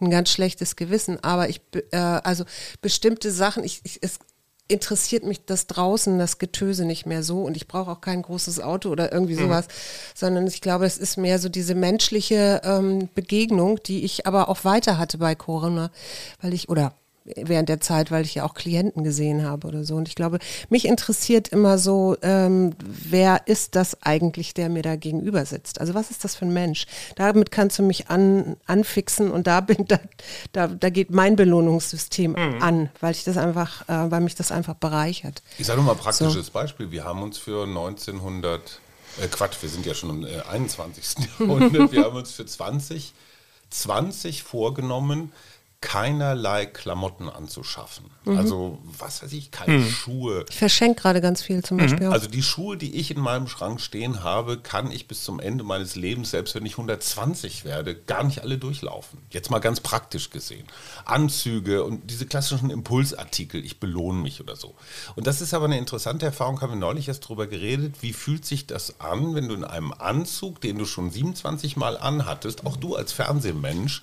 [0.00, 2.44] ein ganz schlechtes Gewissen, aber ich, äh, also
[2.82, 4.18] bestimmte Sachen, ich, ich, es,
[4.66, 8.60] interessiert mich das draußen, das Getöse nicht mehr so und ich brauche auch kein großes
[8.60, 9.40] Auto oder irgendwie mhm.
[9.40, 9.70] sowas, mhm.
[10.14, 14.64] sondern ich glaube, es ist mehr so diese menschliche ähm, Begegnung, die ich aber auch
[14.64, 15.90] weiter hatte bei Corona,
[16.40, 19.96] weil ich, oder während der Zeit, weil ich ja auch Klienten gesehen habe oder so.
[19.96, 24.96] Und ich glaube, mich interessiert immer so, ähm, wer ist das eigentlich, der mir da
[24.96, 25.80] gegenüber sitzt?
[25.80, 26.86] Also was ist das für ein Mensch?
[27.16, 29.98] Damit kannst du mich an, anfixen und da bin da,
[30.52, 32.62] da, da geht mein Belohnungssystem mhm.
[32.62, 35.42] an, weil ich das einfach, äh, weil mich das einfach bereichert.
[35.58, 36.52] Ich sage nur mal ein praktisches so.
[36.52, 36.90] Beispiel.
[36.90, 38.80] Wir haben uns für 1900
[39.22, 41.28] äh, Quatsch, wir sind ja schon im äh, 21.
[41.38, 41.92] Jahrhundert.
[41.92, 45.32] wir haben uns für 2020 vorgenommen,
[45.84, 48.06] keinerlei Klamotten anzuschaffen.
[48.24, 48.38] Mhm.
[48.38, 49.90] Also, was weiß ich, keine mhm.
[49.90, 50.46] Schuhe.
[50.48, 52.06] Ich verschenke gerade ganz viel zum Beispiel.
[52.06, 52.12] Mhm.
[52.12, 55.62] Also die Schuhe, die ich in meinem Schrank stehen habe, kann ich bis zum Ende
[55.62, 59.18] meines Lebens, selbst wenn ich 120 werde, gar nicht alle durchlaufen.
[59.30, 60.66] Jetzt mal ganz praktisch gesehen.
[61.04, 64.74] Anzüge und diese klassischen Impulsartikel, ich belohne mich oder so.
[65.16, 67.96] Und das ist aber eine interessante Erfahrung, haben wir neulich erst darüber geredet.
[68.00, 71.98] Wie fühlt sich das an, wenn du in einem Anzug, den du schon 27 Mal
[71.98, 74.00] anhattest, auch du als Fernsehmensch,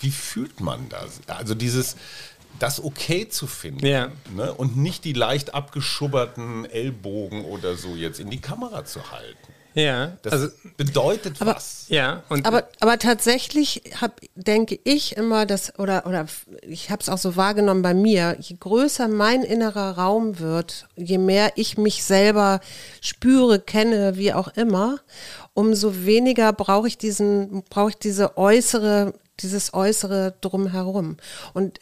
[0.00, 1.15] wie fühlt man das?
[1.26, 1.96] Also dieses,
[2.58, 4.10] das okay zu finden ja.
[4.34, 4.52] ne?
[4.52, 9.52] und nicht die leicht abgeschubberten Ellbogen oder so jetzt in die Kamera zu halten.
[9.76, 10.48] Ja, das also,
[10.78, 11.84] bedeutet aber, was.
[11.88, 16.24] Ja, und aber, aber tatsächlich hab, denke ich immer, dass, oder, oder
[16.62, 21.18] ich habe es auch so wahrgenommen bei mir, je größer mein innerer Raum wird, je
[21.18, 22.60] mehr ich mich selber
[23.02, 24.98] spüre, kenne, wie auch immer,
[25.52, 31.16] umso weniger brauche ich diesen, brauche ich diese äußere dieses Äußere drumherum.
[31.52, 31.80] Und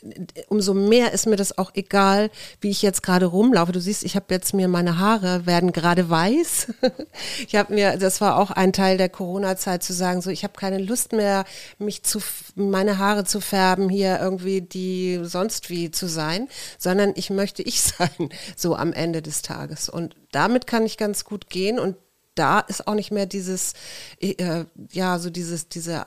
[0.49, 2.31] umso mehr ist mir das auch egal,
[2.61, 3.73] wie ich jetzt gerade rumlaufe.
[3.73, 6.69] Du siehst, ich habe jetzt mir meine Haare werden gerade weiß.
[7.47, 10.55] ich habe mir, das war auch ein Teil der Corona-Zeit zu sagen, so ich habe
[10.55, 11.45] keine Lust mehr,
[11.79, 12.21] mich zu
[12.57, 16.49] meine Haare zu färben, hier irgendwie die sonst wie zu sein,
[16.79, 19.89] sondern ich möchte ich sein, so am Ende des Tages.
[19.89, 21.97] Und damit kann ich ganz gut gehen und
[22.35, 23.75] da ist auch nicht mehr dieses,
[24.21, 26.05] äh, ja, so dieses, diese,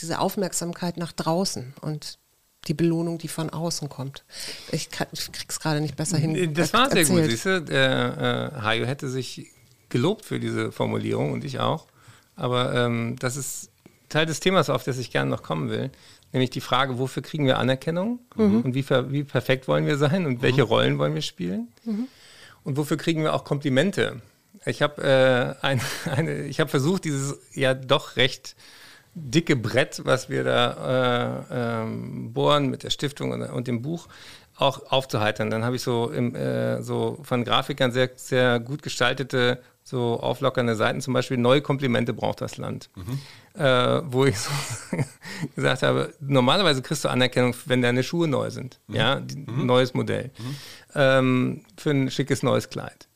[0.00, 2.18] diese Aufmerksamkeit nach draußen und
[2.66, 4.24] die Belohnung, die von außen kommt.
[4.72, 6.54] Ich, kann, ich krieg's gerade nicht besser hin.
[6.54, 7.22] Das war sehr erzählt.
[7.22, 7.62] gut, siehst du?
[7.62, 9.46] Der äh, Hajo hätte sich
[9.88, 11.86] gelobt für diese Formulierung und ich auch.
[12.36, 13.70] Aber ähm, das ist
[14.08, 15.90] Teil des Themas, auf das ich gerne noch kommen will.
[16.32, 18.60] Nämlich die Frage, wofür kriegen wir Anerkennung mhm.
[18.60, 20.68] und wie, wie, perfekt wollen wir sein und welche mhm.
[20.68, 21.68] Rollen wollen wir spielen?
[21.84, 22.06] Mhm.
[22.64, 24.20] Und wofür kriegen wir auch Komplimente?
[24.68, 25.80] Ich habe äh, ein,
[26.16, 28.54] eine, ich habe versucht, dieses ja doch recht
[29.14, 34.06] dicke Brett, was wir da äh, ähm, bohren mit der Stiftung und, und, dem Buch,
[34.56, 35.50] auch aufzuheitern.
[35.50, 40.76] Dann habe ich so, im, äh, so von Grafikern sehr, sehr gut gestaltete, so auflockernde
[40.76, 42.90] Seiten, zum Beispiel neue Komplimente braucht das Land.
[42.94, 43.60] Mhm.
[43.60, 44.50] Äh, wo ich so
[45.56, 48.78] gesagt habe, normalerweise kriegst du Anerkennung, wenn deine Schuhe neu sind.
[48.86, 48.94] Mhm.
[48.94, 49.66] Ja, mhm.
[49.66, 50.30] neues Modell.
[50.38, 50.56] Mhm.
[50.94, 53.07] Ähm, für ein schickes neues Kleid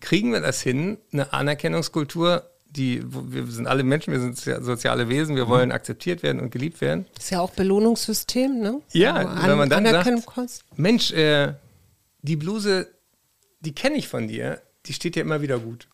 [0.00, 5.36] kriegen wir das hin, eine Anerkennungskultur, die, wir sind alle Menschen, wir sind soziale Wesen,
[5.36, 5.50] wir mhm.
[5.50, 7.06] wollen akzeptiert werden und geliebt werden.
[7.14, 8.80] Das ist ja auch Belohnungssystem, ne?
[8.92, 11.54] Ja, an, wenn man dann sagt, Mensch, äh,
[12.22, 12.88] die Bluse,
[13.60, 15.88] die kenne ich von dir, die steht dir immer wieder gut.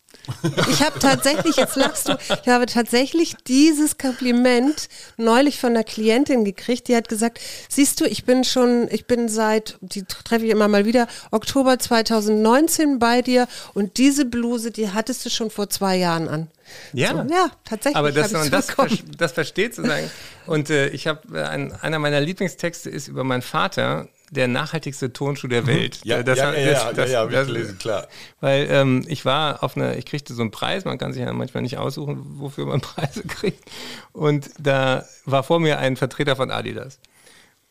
[0.71, 6.45] Ich habe tatsächlich, jetzt lachst du, ich habe tatsächlich dieses Kompliment neulich von einer Klientin
[6.45, 10.51] gekriegt, die hat gesagt, siehst du, ich bin schon, ich bin seit, die treffe ich
[10.51, 15.71] immer mal wieder, Oktober 2019 bei dir und diese Bluse, die hattest du schon vor
[15.71, 16.49] zwei Jahren an.
[16.93, 17.97] Ja, so, ja tatsächlich.
[17.97, 18.69] Aber dass man das,
[19.17, 20.11] das versteht sozusagen.
[20.47, 25.13] Und äh, ich habe, äh, ein, einer meiner Lieblingstexte ist über meinen Vater, der nachhaltigste
[25.13, 25.67] Tonschuh der mhm.
[25.67, 26.01] Welt.
[26.05, 28.09] Ja, das, ja, ja, das, das, ja, ja, das, gelesen, klar.
[28.41, 31.33] Weil ähm, ich war auf einer, ich kriegte so einen Preis, man kann sich ja
[31.33, 33.63] manchmal nicht aussuchen, wofür man Preise kriegt.
[34.13, 36.99] Und da war vor mir ein Vertreter von Adidas.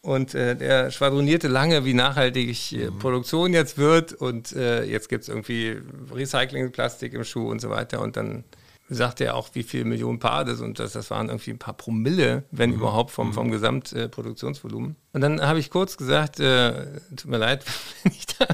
[0.01, 2.99] Und äh, der schwadronierte lange, wie nachhaltig äh, mhm.
[2.99, 4.13] Produktion jetzt wird.
[4.13, 5.77] Und äh, jetzt gibt es irgendwie
[6.13, 8.01] Recyclingplastik im Schuh und so weiter.
[8.01, 8.43] Und dann
[8.87, 11.73] sagte er auch, wie viele Millionen Paar das und das, das waren irgendwie ein paar
[11.73, 12.77] Promille, wenn mhm.
[12.77, 13.51] überhaupt, vom, vom mhm.
[13.51, 14.91] Gesamtproduktionsvolumen.
[14.91, 17.65] Äh, und dann habe ich kurz gesagt, äh, tut mir leid,
[18.03, 18.47] wenn ich da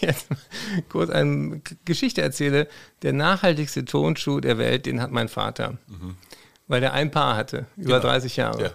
[0.00, 0.28] jetzt
[0.88, 2.68] kurz eine Geschichte erzähle.
[3.02, 5.76] Der nachhaltigste Tonschuh der Welt, den hat mein Vater.
[5.88, 6.16] Mhm.
[6.68, 8.12] Weil der ein Paar hatte, über genau.
[8.12, 8.62] 30 Jahre.
[8.62, 8.70] Ja.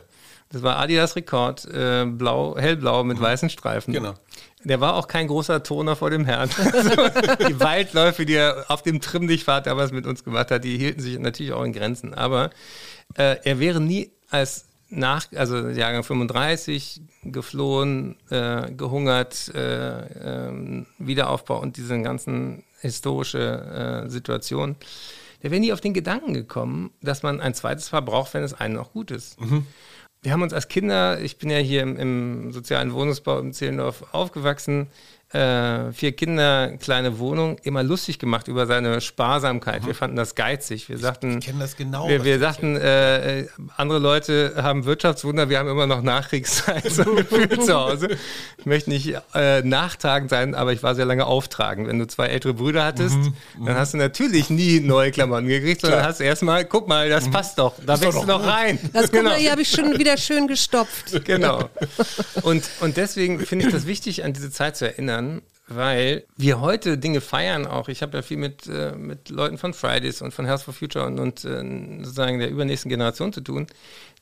[0.52, 3.24] Das war Adidas Rekord, äh, blau, hellblau mit mhm.
[3.24, 3.94] weißen Streifen.
[3.94, 4.14] Genau.
[4.64, 6.50] Der war auch kein großer Toner vor dem Herrn.
[7.50, 11.18] die Waldläufe, die er auf dem Trimmdichtfahrt damals mit uns gemacht hat, die hielten sich
[11.18, 12.14] natürlich auch in Grenzen.
[12.14, 12.52] Aber
[13.16, 21.60] äh, er wäre nie als nach, also Jahrgang 35, geflohen, äh, gehungert, äh, ähm, Wiederaufbau
[21.60, 24.76] und diese ganzen historische äh, Situation.
[25.42, 28.54] Der wäre nie auf den Gedanken gekommen, dass man ein zweites Paar braucht, wenn es
[28.54, 29.40] einen noch gut ist.
[29.42, 29.66] Mhm
[30.22, 34.06] wir haben uns als Kinder, ich bin ja hier im, im sozialen Wohnungsbau im Zehlendorf
[34.12, 34.88] aufgewachsen,
[35.34, 39.84] äh, vier Kinder, kleine Wohnung, immer lustig gemacht über seine Sparsamkeit.
[39.84, 39.88] Mhm.
[39.88, 40.90] Wir fanden das geizig.
[40.90, 42.10] Wir sagten, ich kenne das genau.
[42.10, 43.46] Wir, wir sagten, äh,
[43.78, 48.18] andere Leute haben Wirtschaftswunder, wir haben immer noch Nachkriegszeit so gefühlt zu Hause.
[48.58, 51.88] Ich möchte nicht äh, nachtragend sein, aber ich war sehr lange auftragend.
[51.88, 53.66] Wenn du zwei ältere Brüder hattest, mhm.
[53.66, 56.10] dann hast du natürlich nie neue Klamotten gekriegt, sondern Klar.
[56.10, 57.32] hast erstmal, guck mal, das mhm.
[57.32, 58.78] passt doch, da wächst du noch rein.
[58.92, 59.32] Das genau.
[59.32, 61.24] hier habe ich schon wieder schön gestopft.
[61.24, 61.70] Genau.
[62.42, 66.60] Und, und deswegen finde ich das wichtig, an diese Zeit zu erinnern erinnern, weil wir
[66.60, 67.88] heute Dinge feiern auch.
[67.88, 71.06] Ich habe ja viel mit, äh, mit Leuten von Fridays und von Health for Future
[71.06, 73.68] und, und äh, sozusagen der übernächsten Generation zu tun,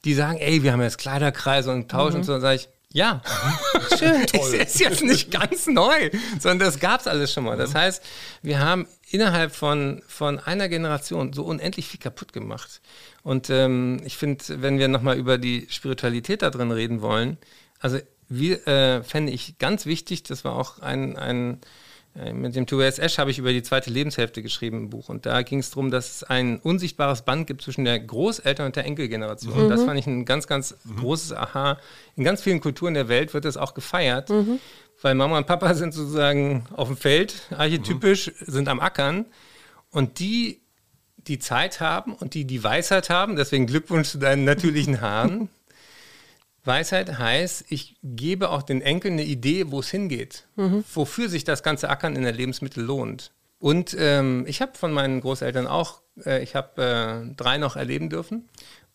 [0.05, 2.19] die sagen, ey, wir haben jetzt Kleiderkreise und tauschen mhm.
[2.19, 2.33] und so.
[2.35, 3.21] Und sage ich, Ja,
[3.97, 4.27] schön.
[4.27, 4.55] Toll.
[4.59, 7.57] Es ist jetzt nicht ganz neu, sondern das gab es alles schon mal.
[7.57, 8.03] Das heißt,
[8.43, 12.81] wir haben innerhalb von, von einer Generation so unendlich viel kaputt gemacht.
[13.23, 17.37] Und ähm, ich finde, wenn wir nochmal über die Spiritualität da drin reden wollen,
[17.79, 17.99] also
[18.29, 21.59] wir, äh, fände ich ganz wichtig, das war auch ein, ein
[22.15, 25.09] äh, mit dem Tobias Esch habe ich über die zweite Lebenshälfte geschrieben im Buch.
[25.09, 28.75] Und da ging es darum, dass es ein unsichtbares Band gibt zwischen der Großeltern- und
[28.75, 29.65] der Enkelgeneration.
[29.65, 29.69] Mhm.
[29.69, 30.97] Das fand ich ein ganz, ganz mhm.
[30.97, 31.77] großes Aha.
[32.15, 34.59] In ganz vielen Kulturen der Welt wird das auch gefeiert, mhm.
[35.01, 38.51] weil Mama und Papa sind sozusagen auf dem Feld, archetypisch, mhm.
[38.51, 39.25] sind am Ackern.
[39.91, 40.61] Und die,
[41.17, 45.49] die Zeit haben und die die Weisheit haben, deswegen Glückwunsch zu deinen natürlichen Haaren,
[46.65, 50.83] Weisheit heißt, ich gebe auch den Enkeln eine Idee, wo es hingeht, mhm.
[50.93, 53.31] wofür sich das ganze Ackern in der Lebensmittel lohnt.
[53.59, 56.81] Und ähm, ich habe von meinen Großeltern auch, äh, ich habe
[57.29, 58.47] äh, drei noch erleben dürfen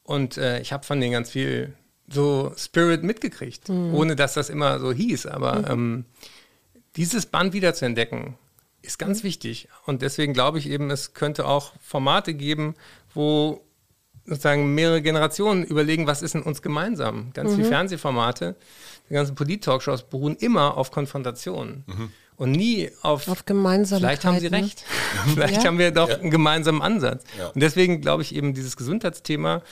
[0.03, 1.75] und äh, ich habe von denen ganz viel
[2.09, 3.95] so Spirit mitgekriegt, mhm.
[3.95, 5.27] ohne dass das immer so hieß.
[5.27, 5.65] Aber mhm.
[5.71, 6.05] ähm,
[6.97, 8.39] dieses Band wieder zu entdecken,
[8.83, 9.29] ist ganz mhm.
[9.29, 9.69] wichtig.
[9.87, 12.75] Und deswegen glaube ich eben, es könnte auch Formate geben,
[13.13, 13.65] wo
[14.27, 17.31] sozusagen mehrere Generationen überlegen, was ist in uns gemeinsam.
[17.35, 17.57] Ganz mhm.
[17.57, 18.57] viele Fernsehformate,
[19.09, 21.85] die ganzen Polit-Talkshows beruhen immer auf Konfrontation.
[21.87, 22.11] Mhm.
[22.37, 24.19] Und nie auf, auf Gemeinsamkeit.
[24.19, 24.59] Vielleicht haben sie ne?
[24.59, 24.85] recht.
[25.35, 25.65] vielleicht ja.
[25.65, 26.17] haben wir doch ja.
[26.17, 27.23] einen gemeinsamen Ansatz.
[27.39, 27.49] Ja.
[27.49, 29.63] Und deswegen glaube ich eben dieses Gesundheitsthema,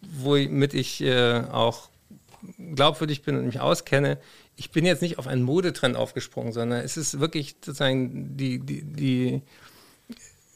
[0.00, 1.88] womit ich äh, auch
[2.74, 4.18] glaubwürdig bin und mich auskenne,
[4.56, 8.82] ich bin jetzt nicht auf einen Modetrend aufgesprungen, sondern es ist wirklich sozusagen die, die,
[8.84, 9.42] die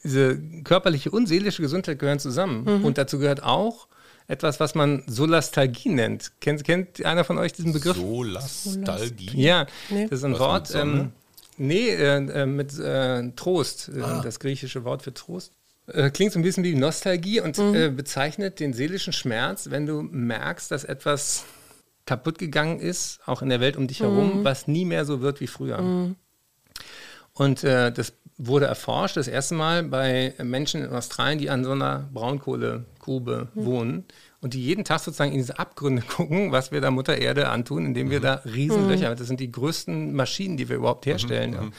[0.07, 2.63] diese körperliche und seelische Gesundheit gehören zusammen.
[2.63, 2.85] Mhm.
[2.85, 3.87] Und dazu gehört auch
[4.27, 6.31] etwas, was man Solastalgie nennt.
[6.41, 7.97] Kennt, kennt einer von euch diesen Begriff?
[7.97, 9.41] Solastalgie?
[9.41, 10.07] Ja, nee.
[10.09, 10.75] das ist ein was Wort.
[10.75, 11.11] Ähm,
[11.57, 14.21] nee, äh, äh, mit äh, Trost, äh, ah.
[14.23, 15.53] das griechische Wort für Trost.
[15.87, 17.75] Äh, klingt so ein bisschen wie Nostalgie und mhm.
[17.75, 21.45] Äh, bezeichnet den seelischen Schmerz, wenn du merkst, dass etwas
[22.05, 24.43] kaputt gegangen ist, auch in der Welt um dich herum, mhm.
[24.43, 25.81] was nie mehr so wird wie früher.
[25.81, 26.15] Mhm.
[27.37, 31.71] Und äh, das wurde erforscht, das erste Mal bei Menschen in Australien, die an so
[31.71, 33.65] einer Braunkohlegrube mhm.
[33.65, 34.05] wohnen
[34.41, 37.85] und die jeden Tag sozusagen in diese Abgründe gucken, was wir da Mutter Erde antun,
[37.85, 38.23] indem wir mhm.
[38.23, 39.15] da Riesenlöcher, mhm.
[39.15, 41.73] das sind die größten Maschinen, die wir überhaupt herstellen, mhm.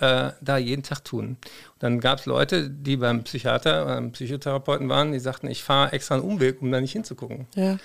[0.00, 1.26] ja, äh, da jeden Tag tun.
[1.30, 1.38] Und
[1.80, 6.14] dann gab es Leute, die beim Psychiater, beim Psychotherapeuten waren, die sagten, ich fahre extra
[6.14, 7.46] einen Umweg, um da nicht hinzugucken.
[7.54, 7.78] Ja.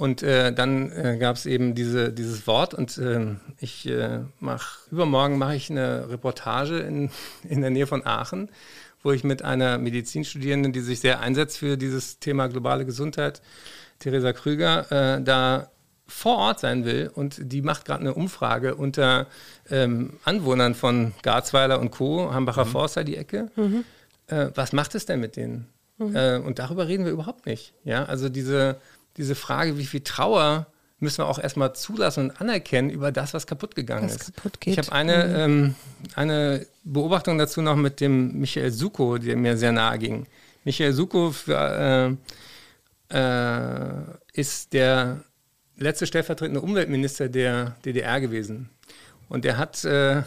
[0.00, 4.78] Und äh, dann äh, gab es eben diese, dieses Wort und äh, ich äh, mache,
[4.90, 7.10] übermorgen mache ich eine Reportage in,
[7.46, 8.48] in der Nähe von Aachen,
[9.02, 13.42] wo ich mit einer Medizinstudierenden, die sich sehr einsetzt für dieses Thema globale Gesundheit,
[13.98, 15.68] Theresa Krüger, äh, da
[16.06, 19.26] vor Ort sein will und die macht gerade eine Umfrage unter
[19.70, 22.70] ähm, Anwohnern von Garzweiler und Co., Hambacher mhm.
[22.70, 23.50] Forster, die Ecke.
[23.54, 23.84] Mhm.
[24.28, 25.66] Äh, was macht es denn mit denen?
[25.98, 26.46] Mhm.
[26.46, 27.74] und darüber reden wir überhaupt nicht.
[27.84, 28.80] Ja, also diese
[29.16, 30.66] diese Frage, wie viel Trauer
[31.00, 34.36] müssen wir auch erstmal zulassen und anerkennen über das, was kaputt gegangen was ist.
[34.36, 35.34] Kaputt ich habe eine, mhm.
[35.36, 35.74] ähm,
[36.14, 40.26] eine Beobachtung dazu noch mit dem Michael Suko, der mir sehr nahe ging.
[40.64, 42.18] Michael Suko für,
[43.10, 44.04] äh, äh,
[44.34, 45.24] ist der
[45.76, 48.68] letzte stellvertretende Umweltminister der DDR gewesen.
[49.30, 50.18] Und er hat äh,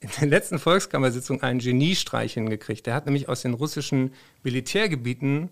[0.00, 2.86] in der letzten Volkskammersitzung einen Geniestreich hingekriegt.
[2.86, 4.12] Der hat nämlich aus den russischen
[4.42, 5.50] Militärgebieten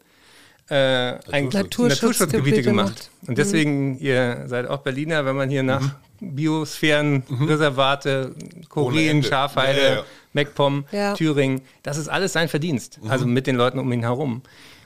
[0.68, 3.10] äh, ein Naturschutzgebiete gemacht.
[3.22, 3.34] Und mhm.
[3.34, 3.98] deswegen, mhm.
[4.00, 6.34] ihr seid auch Berliner, wenn man hier nach mhm.
[6.34, 8.68] Biosphärenreservate, mhm.
[8.68, 10.04] Korea, Schafheide, ja, ja, ja.
[10.32, 10.84] MacPom,
[11.16, 13.02] Thüringen, das ist alles sein Verdienst.
[13.02, 13.10] Mhm.
[13.10, 14.42] Also mit den Leuten um ihn herum.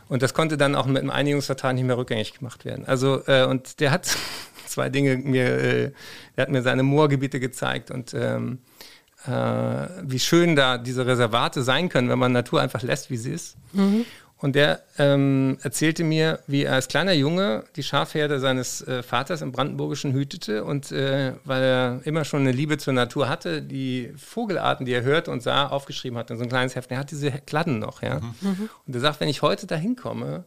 [0.08, 2.86] Und das konnte dann auch mit einem Einigungsvertrag nicht mehr rückgängig gemacht werden.
[2.86, 4.16] Also, äh, und der hat
[4.66, 5.92] zwei Dinge mir, äh,
[6.36, 8.58] der hat mir seine Moorgebiete gezeigt und ähm,
[9.26, 13.32] äh, wie schön da diese Reservate sein können, wenn man Natur einfach lässt, wie sie
[13.32, 13.56] ist.
[13.72, 14.04] Mhm.
[14.40, 19.42] Und der ähm, erzählte mir, wie er als kleiner Junge die Schafherde seines äh, Vaters
[19.42, 24.12] im Brandenburgischen hütete und äh, weil er immer schon eine Liebe zur Natur hatte, die
[24.16, 26.92] Vogelarten, die er hörte und sah, aufgeschrieben hat in so ein kleines Heft.
[26.92, 28.20] Er hat diese Kladden noch, ja.
[28.40, 28.70] Mhm.
[28.86, 30.44] Und er sagt, wenn ich heute da hinkomme,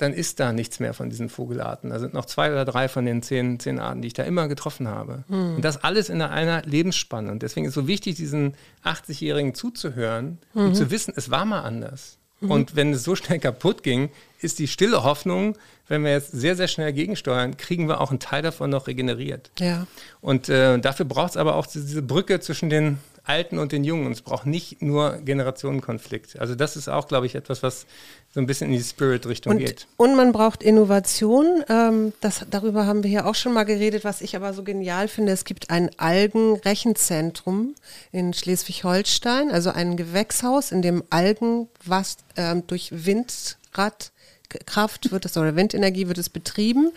[0.00, 1.90] dann ist da nichts mehr von diesen Vogelarten.
[1.90, 4.48] Da sind noch zwei oder drei von den zehn, zehn Arten, die ich da immer
[4.48, 5.24] getroffen habe.
[5.28, 5.56] Mhm.
[5.56, 7.30] Und das alles in einer Lebensspanne.
[7.30, 10.66] Und deswegen ist es so wichtig, diesen 80-Jährigen zuzuhören mhm.
[10.66, 12.18] und zu wissen, es war mal anders.
[12.40, 12.50] Mhm.
[12.50, 14.10] Und wenn es so schnell kaputt ging,
[14.40, 15.56] ist die stille Hoffnung,
[15.88, 19.50] wenn wir jetzt sehr, sehr schnell gegensteuern, kriegen wir auch einen Teil davon noch regeneriert.
[19.58, 19.86] Ja.
[20.20, 24.06] Und äh, dafür braucht es aber auch diese Brücke zwischen den Alten und den Jungen.
[24.06, 26.38] Und es braucht nicht nur Generationenkonflikt.
[26.38, 27.86] Also das ist auch, glaube ich, etwas, was
[28.32, 29.86] so ein bisschen in die Spirit-Richtung geht.
[29.96, 31.64] Und man braucht Innovation.
[31.68, 34.04] Ähm, das, darüber haben wir hier auch schon mal geredet.
[34.04, 37.74] Was ich aber so genial finde, es gibt ein Algenrechenzentrum
[38.12, 44.12] in Schleswig-Holstein, also ein Gewächshaus, in dem Algen was ähm, durch Windrad
[44.50, 46.92] Windkraft wird es oder Windenergie wird es betrieben.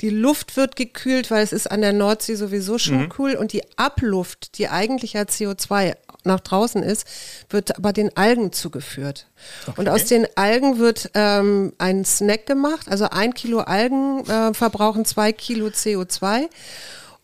[0.00, 3.12] Die Luft wird gekühlt, weil es ist an der Nordsee sowieso schon mhm.
[3.18, 7.06] cool und die Abluft, die eigentlich als CO2 nach draußen ist,
[7.50, 9.26] wird aber den Algen zugeführt.
[9.66, 9.80] Okay.
[9.80, 12.88] Und aus den Algen wird ähm, ein Snack gemacht.
[12.88, 16.48] Also ein Kilo Algen äh, verbrauchen zwei Kilo CO2.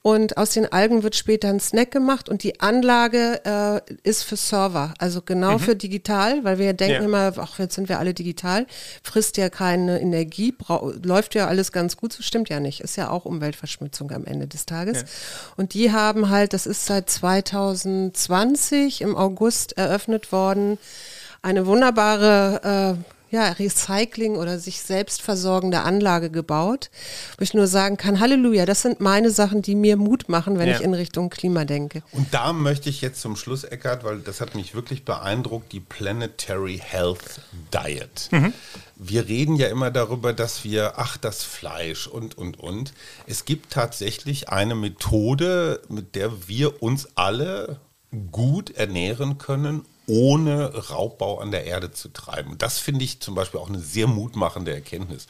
[0.02, 4.36] Und aus den Algen wird später ein Snack gemacht und die Anlage äh, ist für
[4.36, 5.58] Server, also genau mhm.
[5.58, 7.04] für digital, weil wir denken ja.
[7.04, 8.66] immer, ach, jetzt sind wir alle digital,
[9.02, 10.54] frisst ja keine Energie,
[11.02, 14.46] läuft ja alles ganz gut, so stimmt ja nicht, ist ja auch Umweltverschmutzung am Ende
[14.46, 15.00] des Tages.
[15.00, 15.06] Ja.
[15.56, 20.78] Und die haben halt, das ist seit 2020 im August eröffnet worden,
[21.42, 26.90] eine wunderbare äh, ja, Recycling oder sich selbst versorgende Anlage gebaut,
[27.36, 30.68] wo ich nur sagen kann, Halleluja, das sind meine Sachen, die mir Mut machen, wenn
[30.68, 30.76] ja.
[30.76, 32.02] ich in Richtung Klima denke.
[32.12, 35.80] Und da möchte ich jetzt zum Schluss, Eckart, weil das hat mich wirklich beeindruckt, die
[35.80, 37.40] Planetary Health
[37.72, 38.28] Diet.
[38.30, 38.52] Mhm.
[38.96, 42.92] Wir reden ja immer darüber, dass wir, ach, das Fleisch und, und, und.
[43.26, 47.78] Es gibt tatsächlich eine Methode, mit der wir uns alle
[48.32, 52.56] gut ernähren können, ohne Raubbau an der Erde zu treiben.
[52.56, 55.26] Das finde ich zum Beispiel auch eine sehr mutmachende Erkenntnis.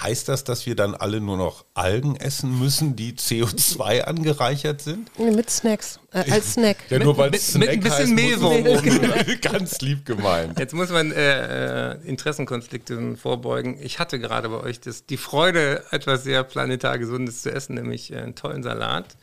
[0.00, 5.16] Heißt das, dass wir dann alle nur noch Algen essen müssen, die CO2 angereichert sind?
[5.18, 6.78] Mit Snacks, äh, als Snack.
[6.88, 8.64] ja, nur weil es Snack mit ein bisschen Mehlwurm.
[9.42, 10.58] Ganz lieb gemeint.
[10.58, 13.78] Jetzt muss man äh, äh Interessenkonflikten vorbeugen.
[13.82, 18.10] Ich hatte gerade bei euch das, die Freude, etwas sehr planetar Gesundes zu essen, nämlich
[18.10, 19.14] äh, einen tollen Salat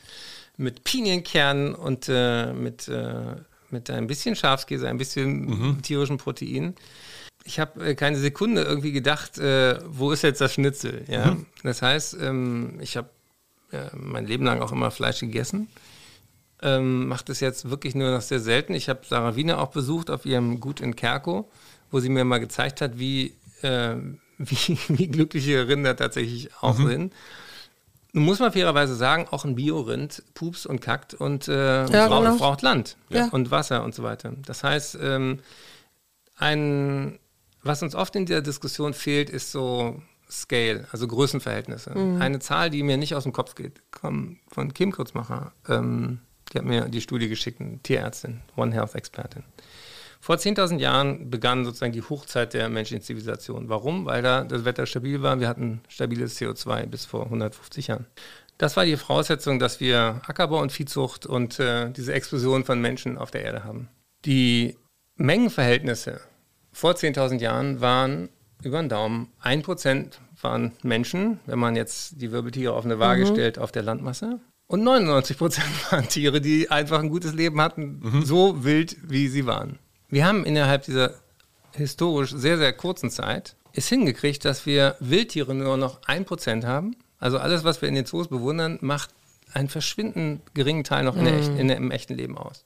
[0.56, 3.38] mit Pinienkernen und äh, mit äh,
[3.72, 5.82] mit ein bisschen Schafskäse, ein bisschen mhm.
[5.82, 6.76] tierischen Protein.
[7.44, 11.06] Ich habe äh, keine Sekunde irgendwie gedacht, äh, wo ist jetzt das Schnitzel?
[11.08, 11.32] Ja?
[11.32, 11.46] Mhm.
[11.64, 13.10] Das heißt, ähm, ich habe
[13.72, 15.68] äh, mein Leben lang auch immer Fleisch gegessen.
[16.62, 18.74] Ähm, Mache das jetzt wirklich nur noch sehr selten.
[18.74, 21.50] Ich habe Sarah Wiener auch besucht auf ihrem Gut in Kerko,
[21.90, 23.96] wo sie mir mal gezeigt hat, wie, äh,
[24.38, 26.88] wie, wie glückliche Rinder tatsächlich auch mhm.
[26.88, 27.14] sind.
[28.12, 32.24] Nun muss man fairerweise sagen, auch ein Biorind pups und kackt und äh, ja, braucht,
[32.24, 32.38] genau.
[32.38, 33.28] braucht, Land ja.
[33.30, 34.34] und Wasser und so weiter.
[34.46, 35.40] Das heißt, ähm,
[36.38, 37.20] ein,
[37.62, 41.98] was uns oft in der Diskussion fehlt, ist so Scale, also Größenverhältnisse.
[41.98, 42.22] Mhm.
[42.22, 45.52] Eine Zahl, die mir nicht aus dem Kopf geht, kommt von Kim Kurzmacher.
[45.68, 46.20] Ähm,
[46.52, 49.44] die hat mir die Studie geschickt, eine Tierärztin, One Health Expertin.
[50.22, 53.70] Vor 10.000 Jahren begann sozusagen die Hochzeit der menschlichen Zivilisation.
[53.70, 54.06] Warum?
[54.06, 55.40] Weil da das Wetter stabil war.
[55.40, 58.06] Wir hatten stabiles CO2 bis vor 150 Jahren.
[58.58, 63.18] Das war die Voraussetzung, dass wir Ackerbau und Viehzucht und äh, diese Explosion von Menschen
[63.18, 63.88] auf der Erde haben.
[64.26, 64.76] Die
[65.16, 66.20] Mengenverhältnisse
[66.74, 68.28] vor 10.000 Jahren waren
[68.62, 73.34] über den Daumen 1% waren Menschen, wenn man jetzt die Wirbeltiere auf eine Waage mhm.
[73.34, 74.40] stellt, auf der Landmasse.
[74.68, 75.62] Und 99%
[75.92, 78.24] waren Tiere, die einfach ein gutes Leben hatten, mhm.
[78.24, 79.80] so wild, wie sie waren.
[80.10, 81.14] Wir haben innerhalb dieser
[81.74, 86.96] historisch sehr, sehr kurzen Zeit es hingekriegt, dass wir Wildtiere nur noch ein Prozent haben.
[87.20, 89.12] Also alles, was wir in den Zoos bewundern, macht
[89.54, 92.66] einen verschwindend geringen Teil noch in der echt, in der, im echten Leben aus.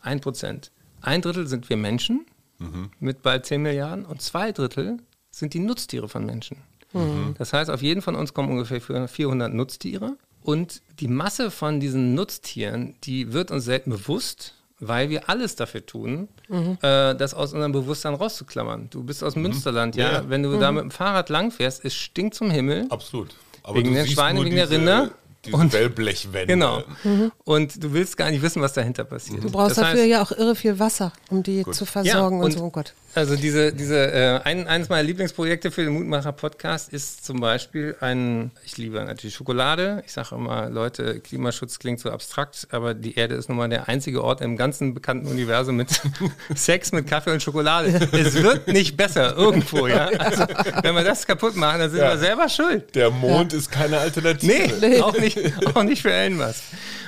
[0.00, 0.70] Ein Prozent.
[1.00, 2.26] Ein Drittel sind wir Menschen
[2.58, 2.90] mhm.
[3.00, 4.98] mit bald 10 Milliarden und zwei Drittel
[5.30, 6.58] sind die Nutztiere von Menschen.
[6.92, 7.34] Mhm.
[7.38, 10.16] Das heißt, auf jeden von uns kommen ungefähr 400 Nutztiere.
[10.42, 15.84] Und die Masse von diesen Nutztieren, die wird uns selten bewusst, weil wir alles dafür
[15.84, 16.78] tun, mhm.
[16.82, 18.88] äh, das aus unserem Bewusstsein rauszuklammern.
[18.90, 19.42] Du bist aus mhm.
[19.42, 20.12] Münsterland, ja.
[20.12, 20.24] ja.
[20.28, 20.60] Wenn du mhm.
[20.60, 22.86] da mit dem Fahrrad langfährst, es stinkt zum Himmel.
[22.88, 23.34] Absolut.
[23.62, 25.10] Aber wegen den Schweinen, wegen der Rinder.
[25.44, 26.52] Diese und, Wellblechwände.
[26.52, 26.82] Genau.
[27.02, 27.32] Mhm.
[27.44, 29.42] Und du willst gar nicht wissen, was dahinter passiert.
[29.42, 31.74] Du brauchst das dafür heißt, ja auch irre viel Wasser, um die gut.
[31.74, 32.64] zu versorgen ja, und, und, so.
[32.64, 32.92] Oh Gott.
[33.12, 38.52] Also diese, diese äh, ein, eines meiner Lieblingsprojekte für den Mutmacher-Podcast ist zum Beispiel ein,
[38.64, 40.04] ich liebe natürlich Schokolade.
[40.06, 43.88] Ich sage immer, Leute, Klimaschutz klingt so abstrakt, aber die Erde ist nun mal der
[43.88, 45.88] einzige Ort im ganzen bekannten Universum mit
[46.54, 47.88] Sex, mit Kaffee und Schokolade.
[48.12, 50.06] es wird nicht besser irgendwo, ja.
[50.06, 50.44] Also
[50.82, 52.10] wenn wir das kaputt machen, dann sind ja.
[52.10, 52.94] wir selber schuld.
[52.94, 53.58] Der Mond ja.
[53.58, 54.72] ist keine Alternative.
[54.80, 55.38] Nee, auch nicht,
[55.74, 56.62] auch nicht für Elon Musk.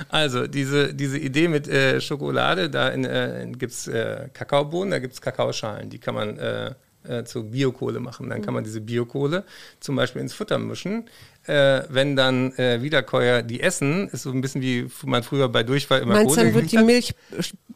[0.08, 5.14] Also diese, diese Idee mit äh, Schokolade, da äh, gibt es äh, Kakaobohnen, da gibt
[5.14, 6.74] es Kakaoschalen die kann man äh,
[7.04, 8.28] äh, zu Biokohle machen.
[8.30, 9.44] Dann kann man diese Biokohle
[9.80, 11.08] zum Beispiel ins Futter mischen.
[11.46, 15.64] Äh, wenn dann äh, Wiederkäuer die essen, ist so ein bisschen wie man früher bei
[15.64, 17.14] Durchfall immer Meinst Kohle dann wird die Milch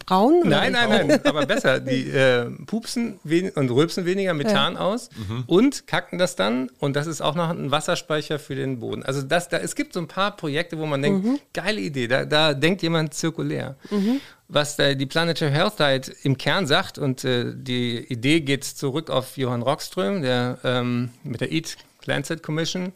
[0.07, 0.43] braun?
[0.45, 1.81] Nein, nein, nein, aber besser.
[1.81, 3.19] Die äh, pupsen
[3.55, 4.81] und rülpsen weniger Methan ja.
[4.81, 5.45] aus mhm.
[5.49, 9.03] und kacken das dann und das ist auch noch ein Wasserspeicher für den Boden.
[9.03, 11.41] Also das, da, es gibt so ein paar Projekte, wo man denkt, mhm.
[11.53, 13.77] geile Idee, da, da denkt jemand zirkulär.
[13.91, 18.65] Mhm was äh, die Planetary Health Diet im Kern sagt, und äh, die Idee geht
[18.65, 22.93] zurück auf Johann Rockström, der ähm, mit der Eat Lancet Commission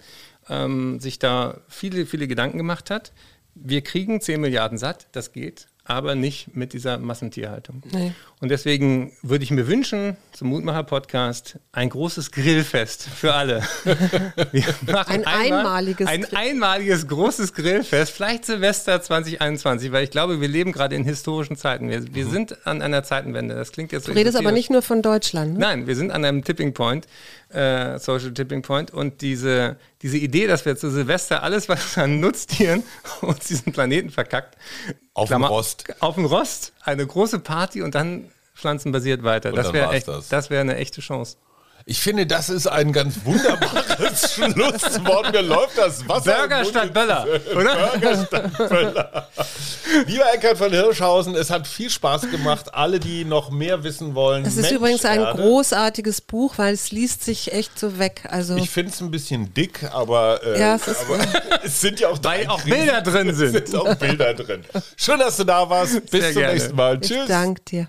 [0.50, 3.12] ähm, sich da viele, viele Gedanken gemacht hat.
[3.54, 5.66] Wir kriegen 10 Milliarden satt, das geht.
[5.90, 7.82] aber nicht mit dieser Massentierhaltung.
[7.92, 8.12] Nee.
[8.38, 13.62] Und deswegen würde ich mir wünschen, zum Mutmacher-Podcast, ein großes Grillfest für alle.
[15.06, 16.06] ein einmaliges.
[16.06, 21.56] Ein einmaliges großes Grillfest, vielleicht Silvester 2021, weil ich glaube, wir leben gerade in historischen
[21.56, 21.90] Zeiten.
[21.90, 22.30] Wir, wir mhm.
[22.30, 23.56] sind an einer Zeitenwende.
[23.56, 24.06] Das klingt jetzt.
[24.06, 25.54] Du redest aber nicht nur von Deutschland.
[25.54, 25.58] Ne?
[25.58, 27.08] Nein, wir sind an einem Tipping Point
[27.52, 28.92] äh, Social Tipping Point.
[28.92, 32.82] Und diese, diese Idee, dass wir zu Silvester alles, was wir an Nutztieren
[33.20, 34.56] uns diesen Planeten verkackt,
[35.14, 35.84] auf dem Rost.
[36.00, 39.50] Auf dem Rost, eine große Party und dann pflanzenbasiert weiter.
[39.50, 40.28] Und das wäre das.
[40.28, 41.36] das wär eine echte Chance.
[41.86, 45.32] Ich finde, das ist ein ganz wunderbares Schlusswort.
[45.32, 46.36] Mir läuft das Wasser.
[46.38, 47.88] Burger statt Böller, oder?
[47.98, 49.28] Burger statt Böller.
[50.06, 52.74] Lieber Eckhard von Hirschhausen, es hat viel Spaß gemacht.
[52.74, 54.44] Alle, die noch mehr wissen wollen.
[54.44, 55.40] Es ist Mensch, übrigens ein Erde.
[55.40, 58.22] großartiges Buch, weil es liest sich echt so weg.
[58.28, 61.18] Also ich finde es ein bisschen dick, aber, äh, ja, es, aber
[61.64, 63.54] es, sind ja auch, weil auch Bilder drin sind.
[63.54, 64.64] Es sind auch Bilder drin.
[64.96, 66.00] Schön, dass du da warst.
[66.10, 66.54] Bis Sehr zum gerne.
[66.54, 67.00] nächsten Mal.
[67.00, 67.22] Tschüss.
[67.22, 67.88] Ich danke dir.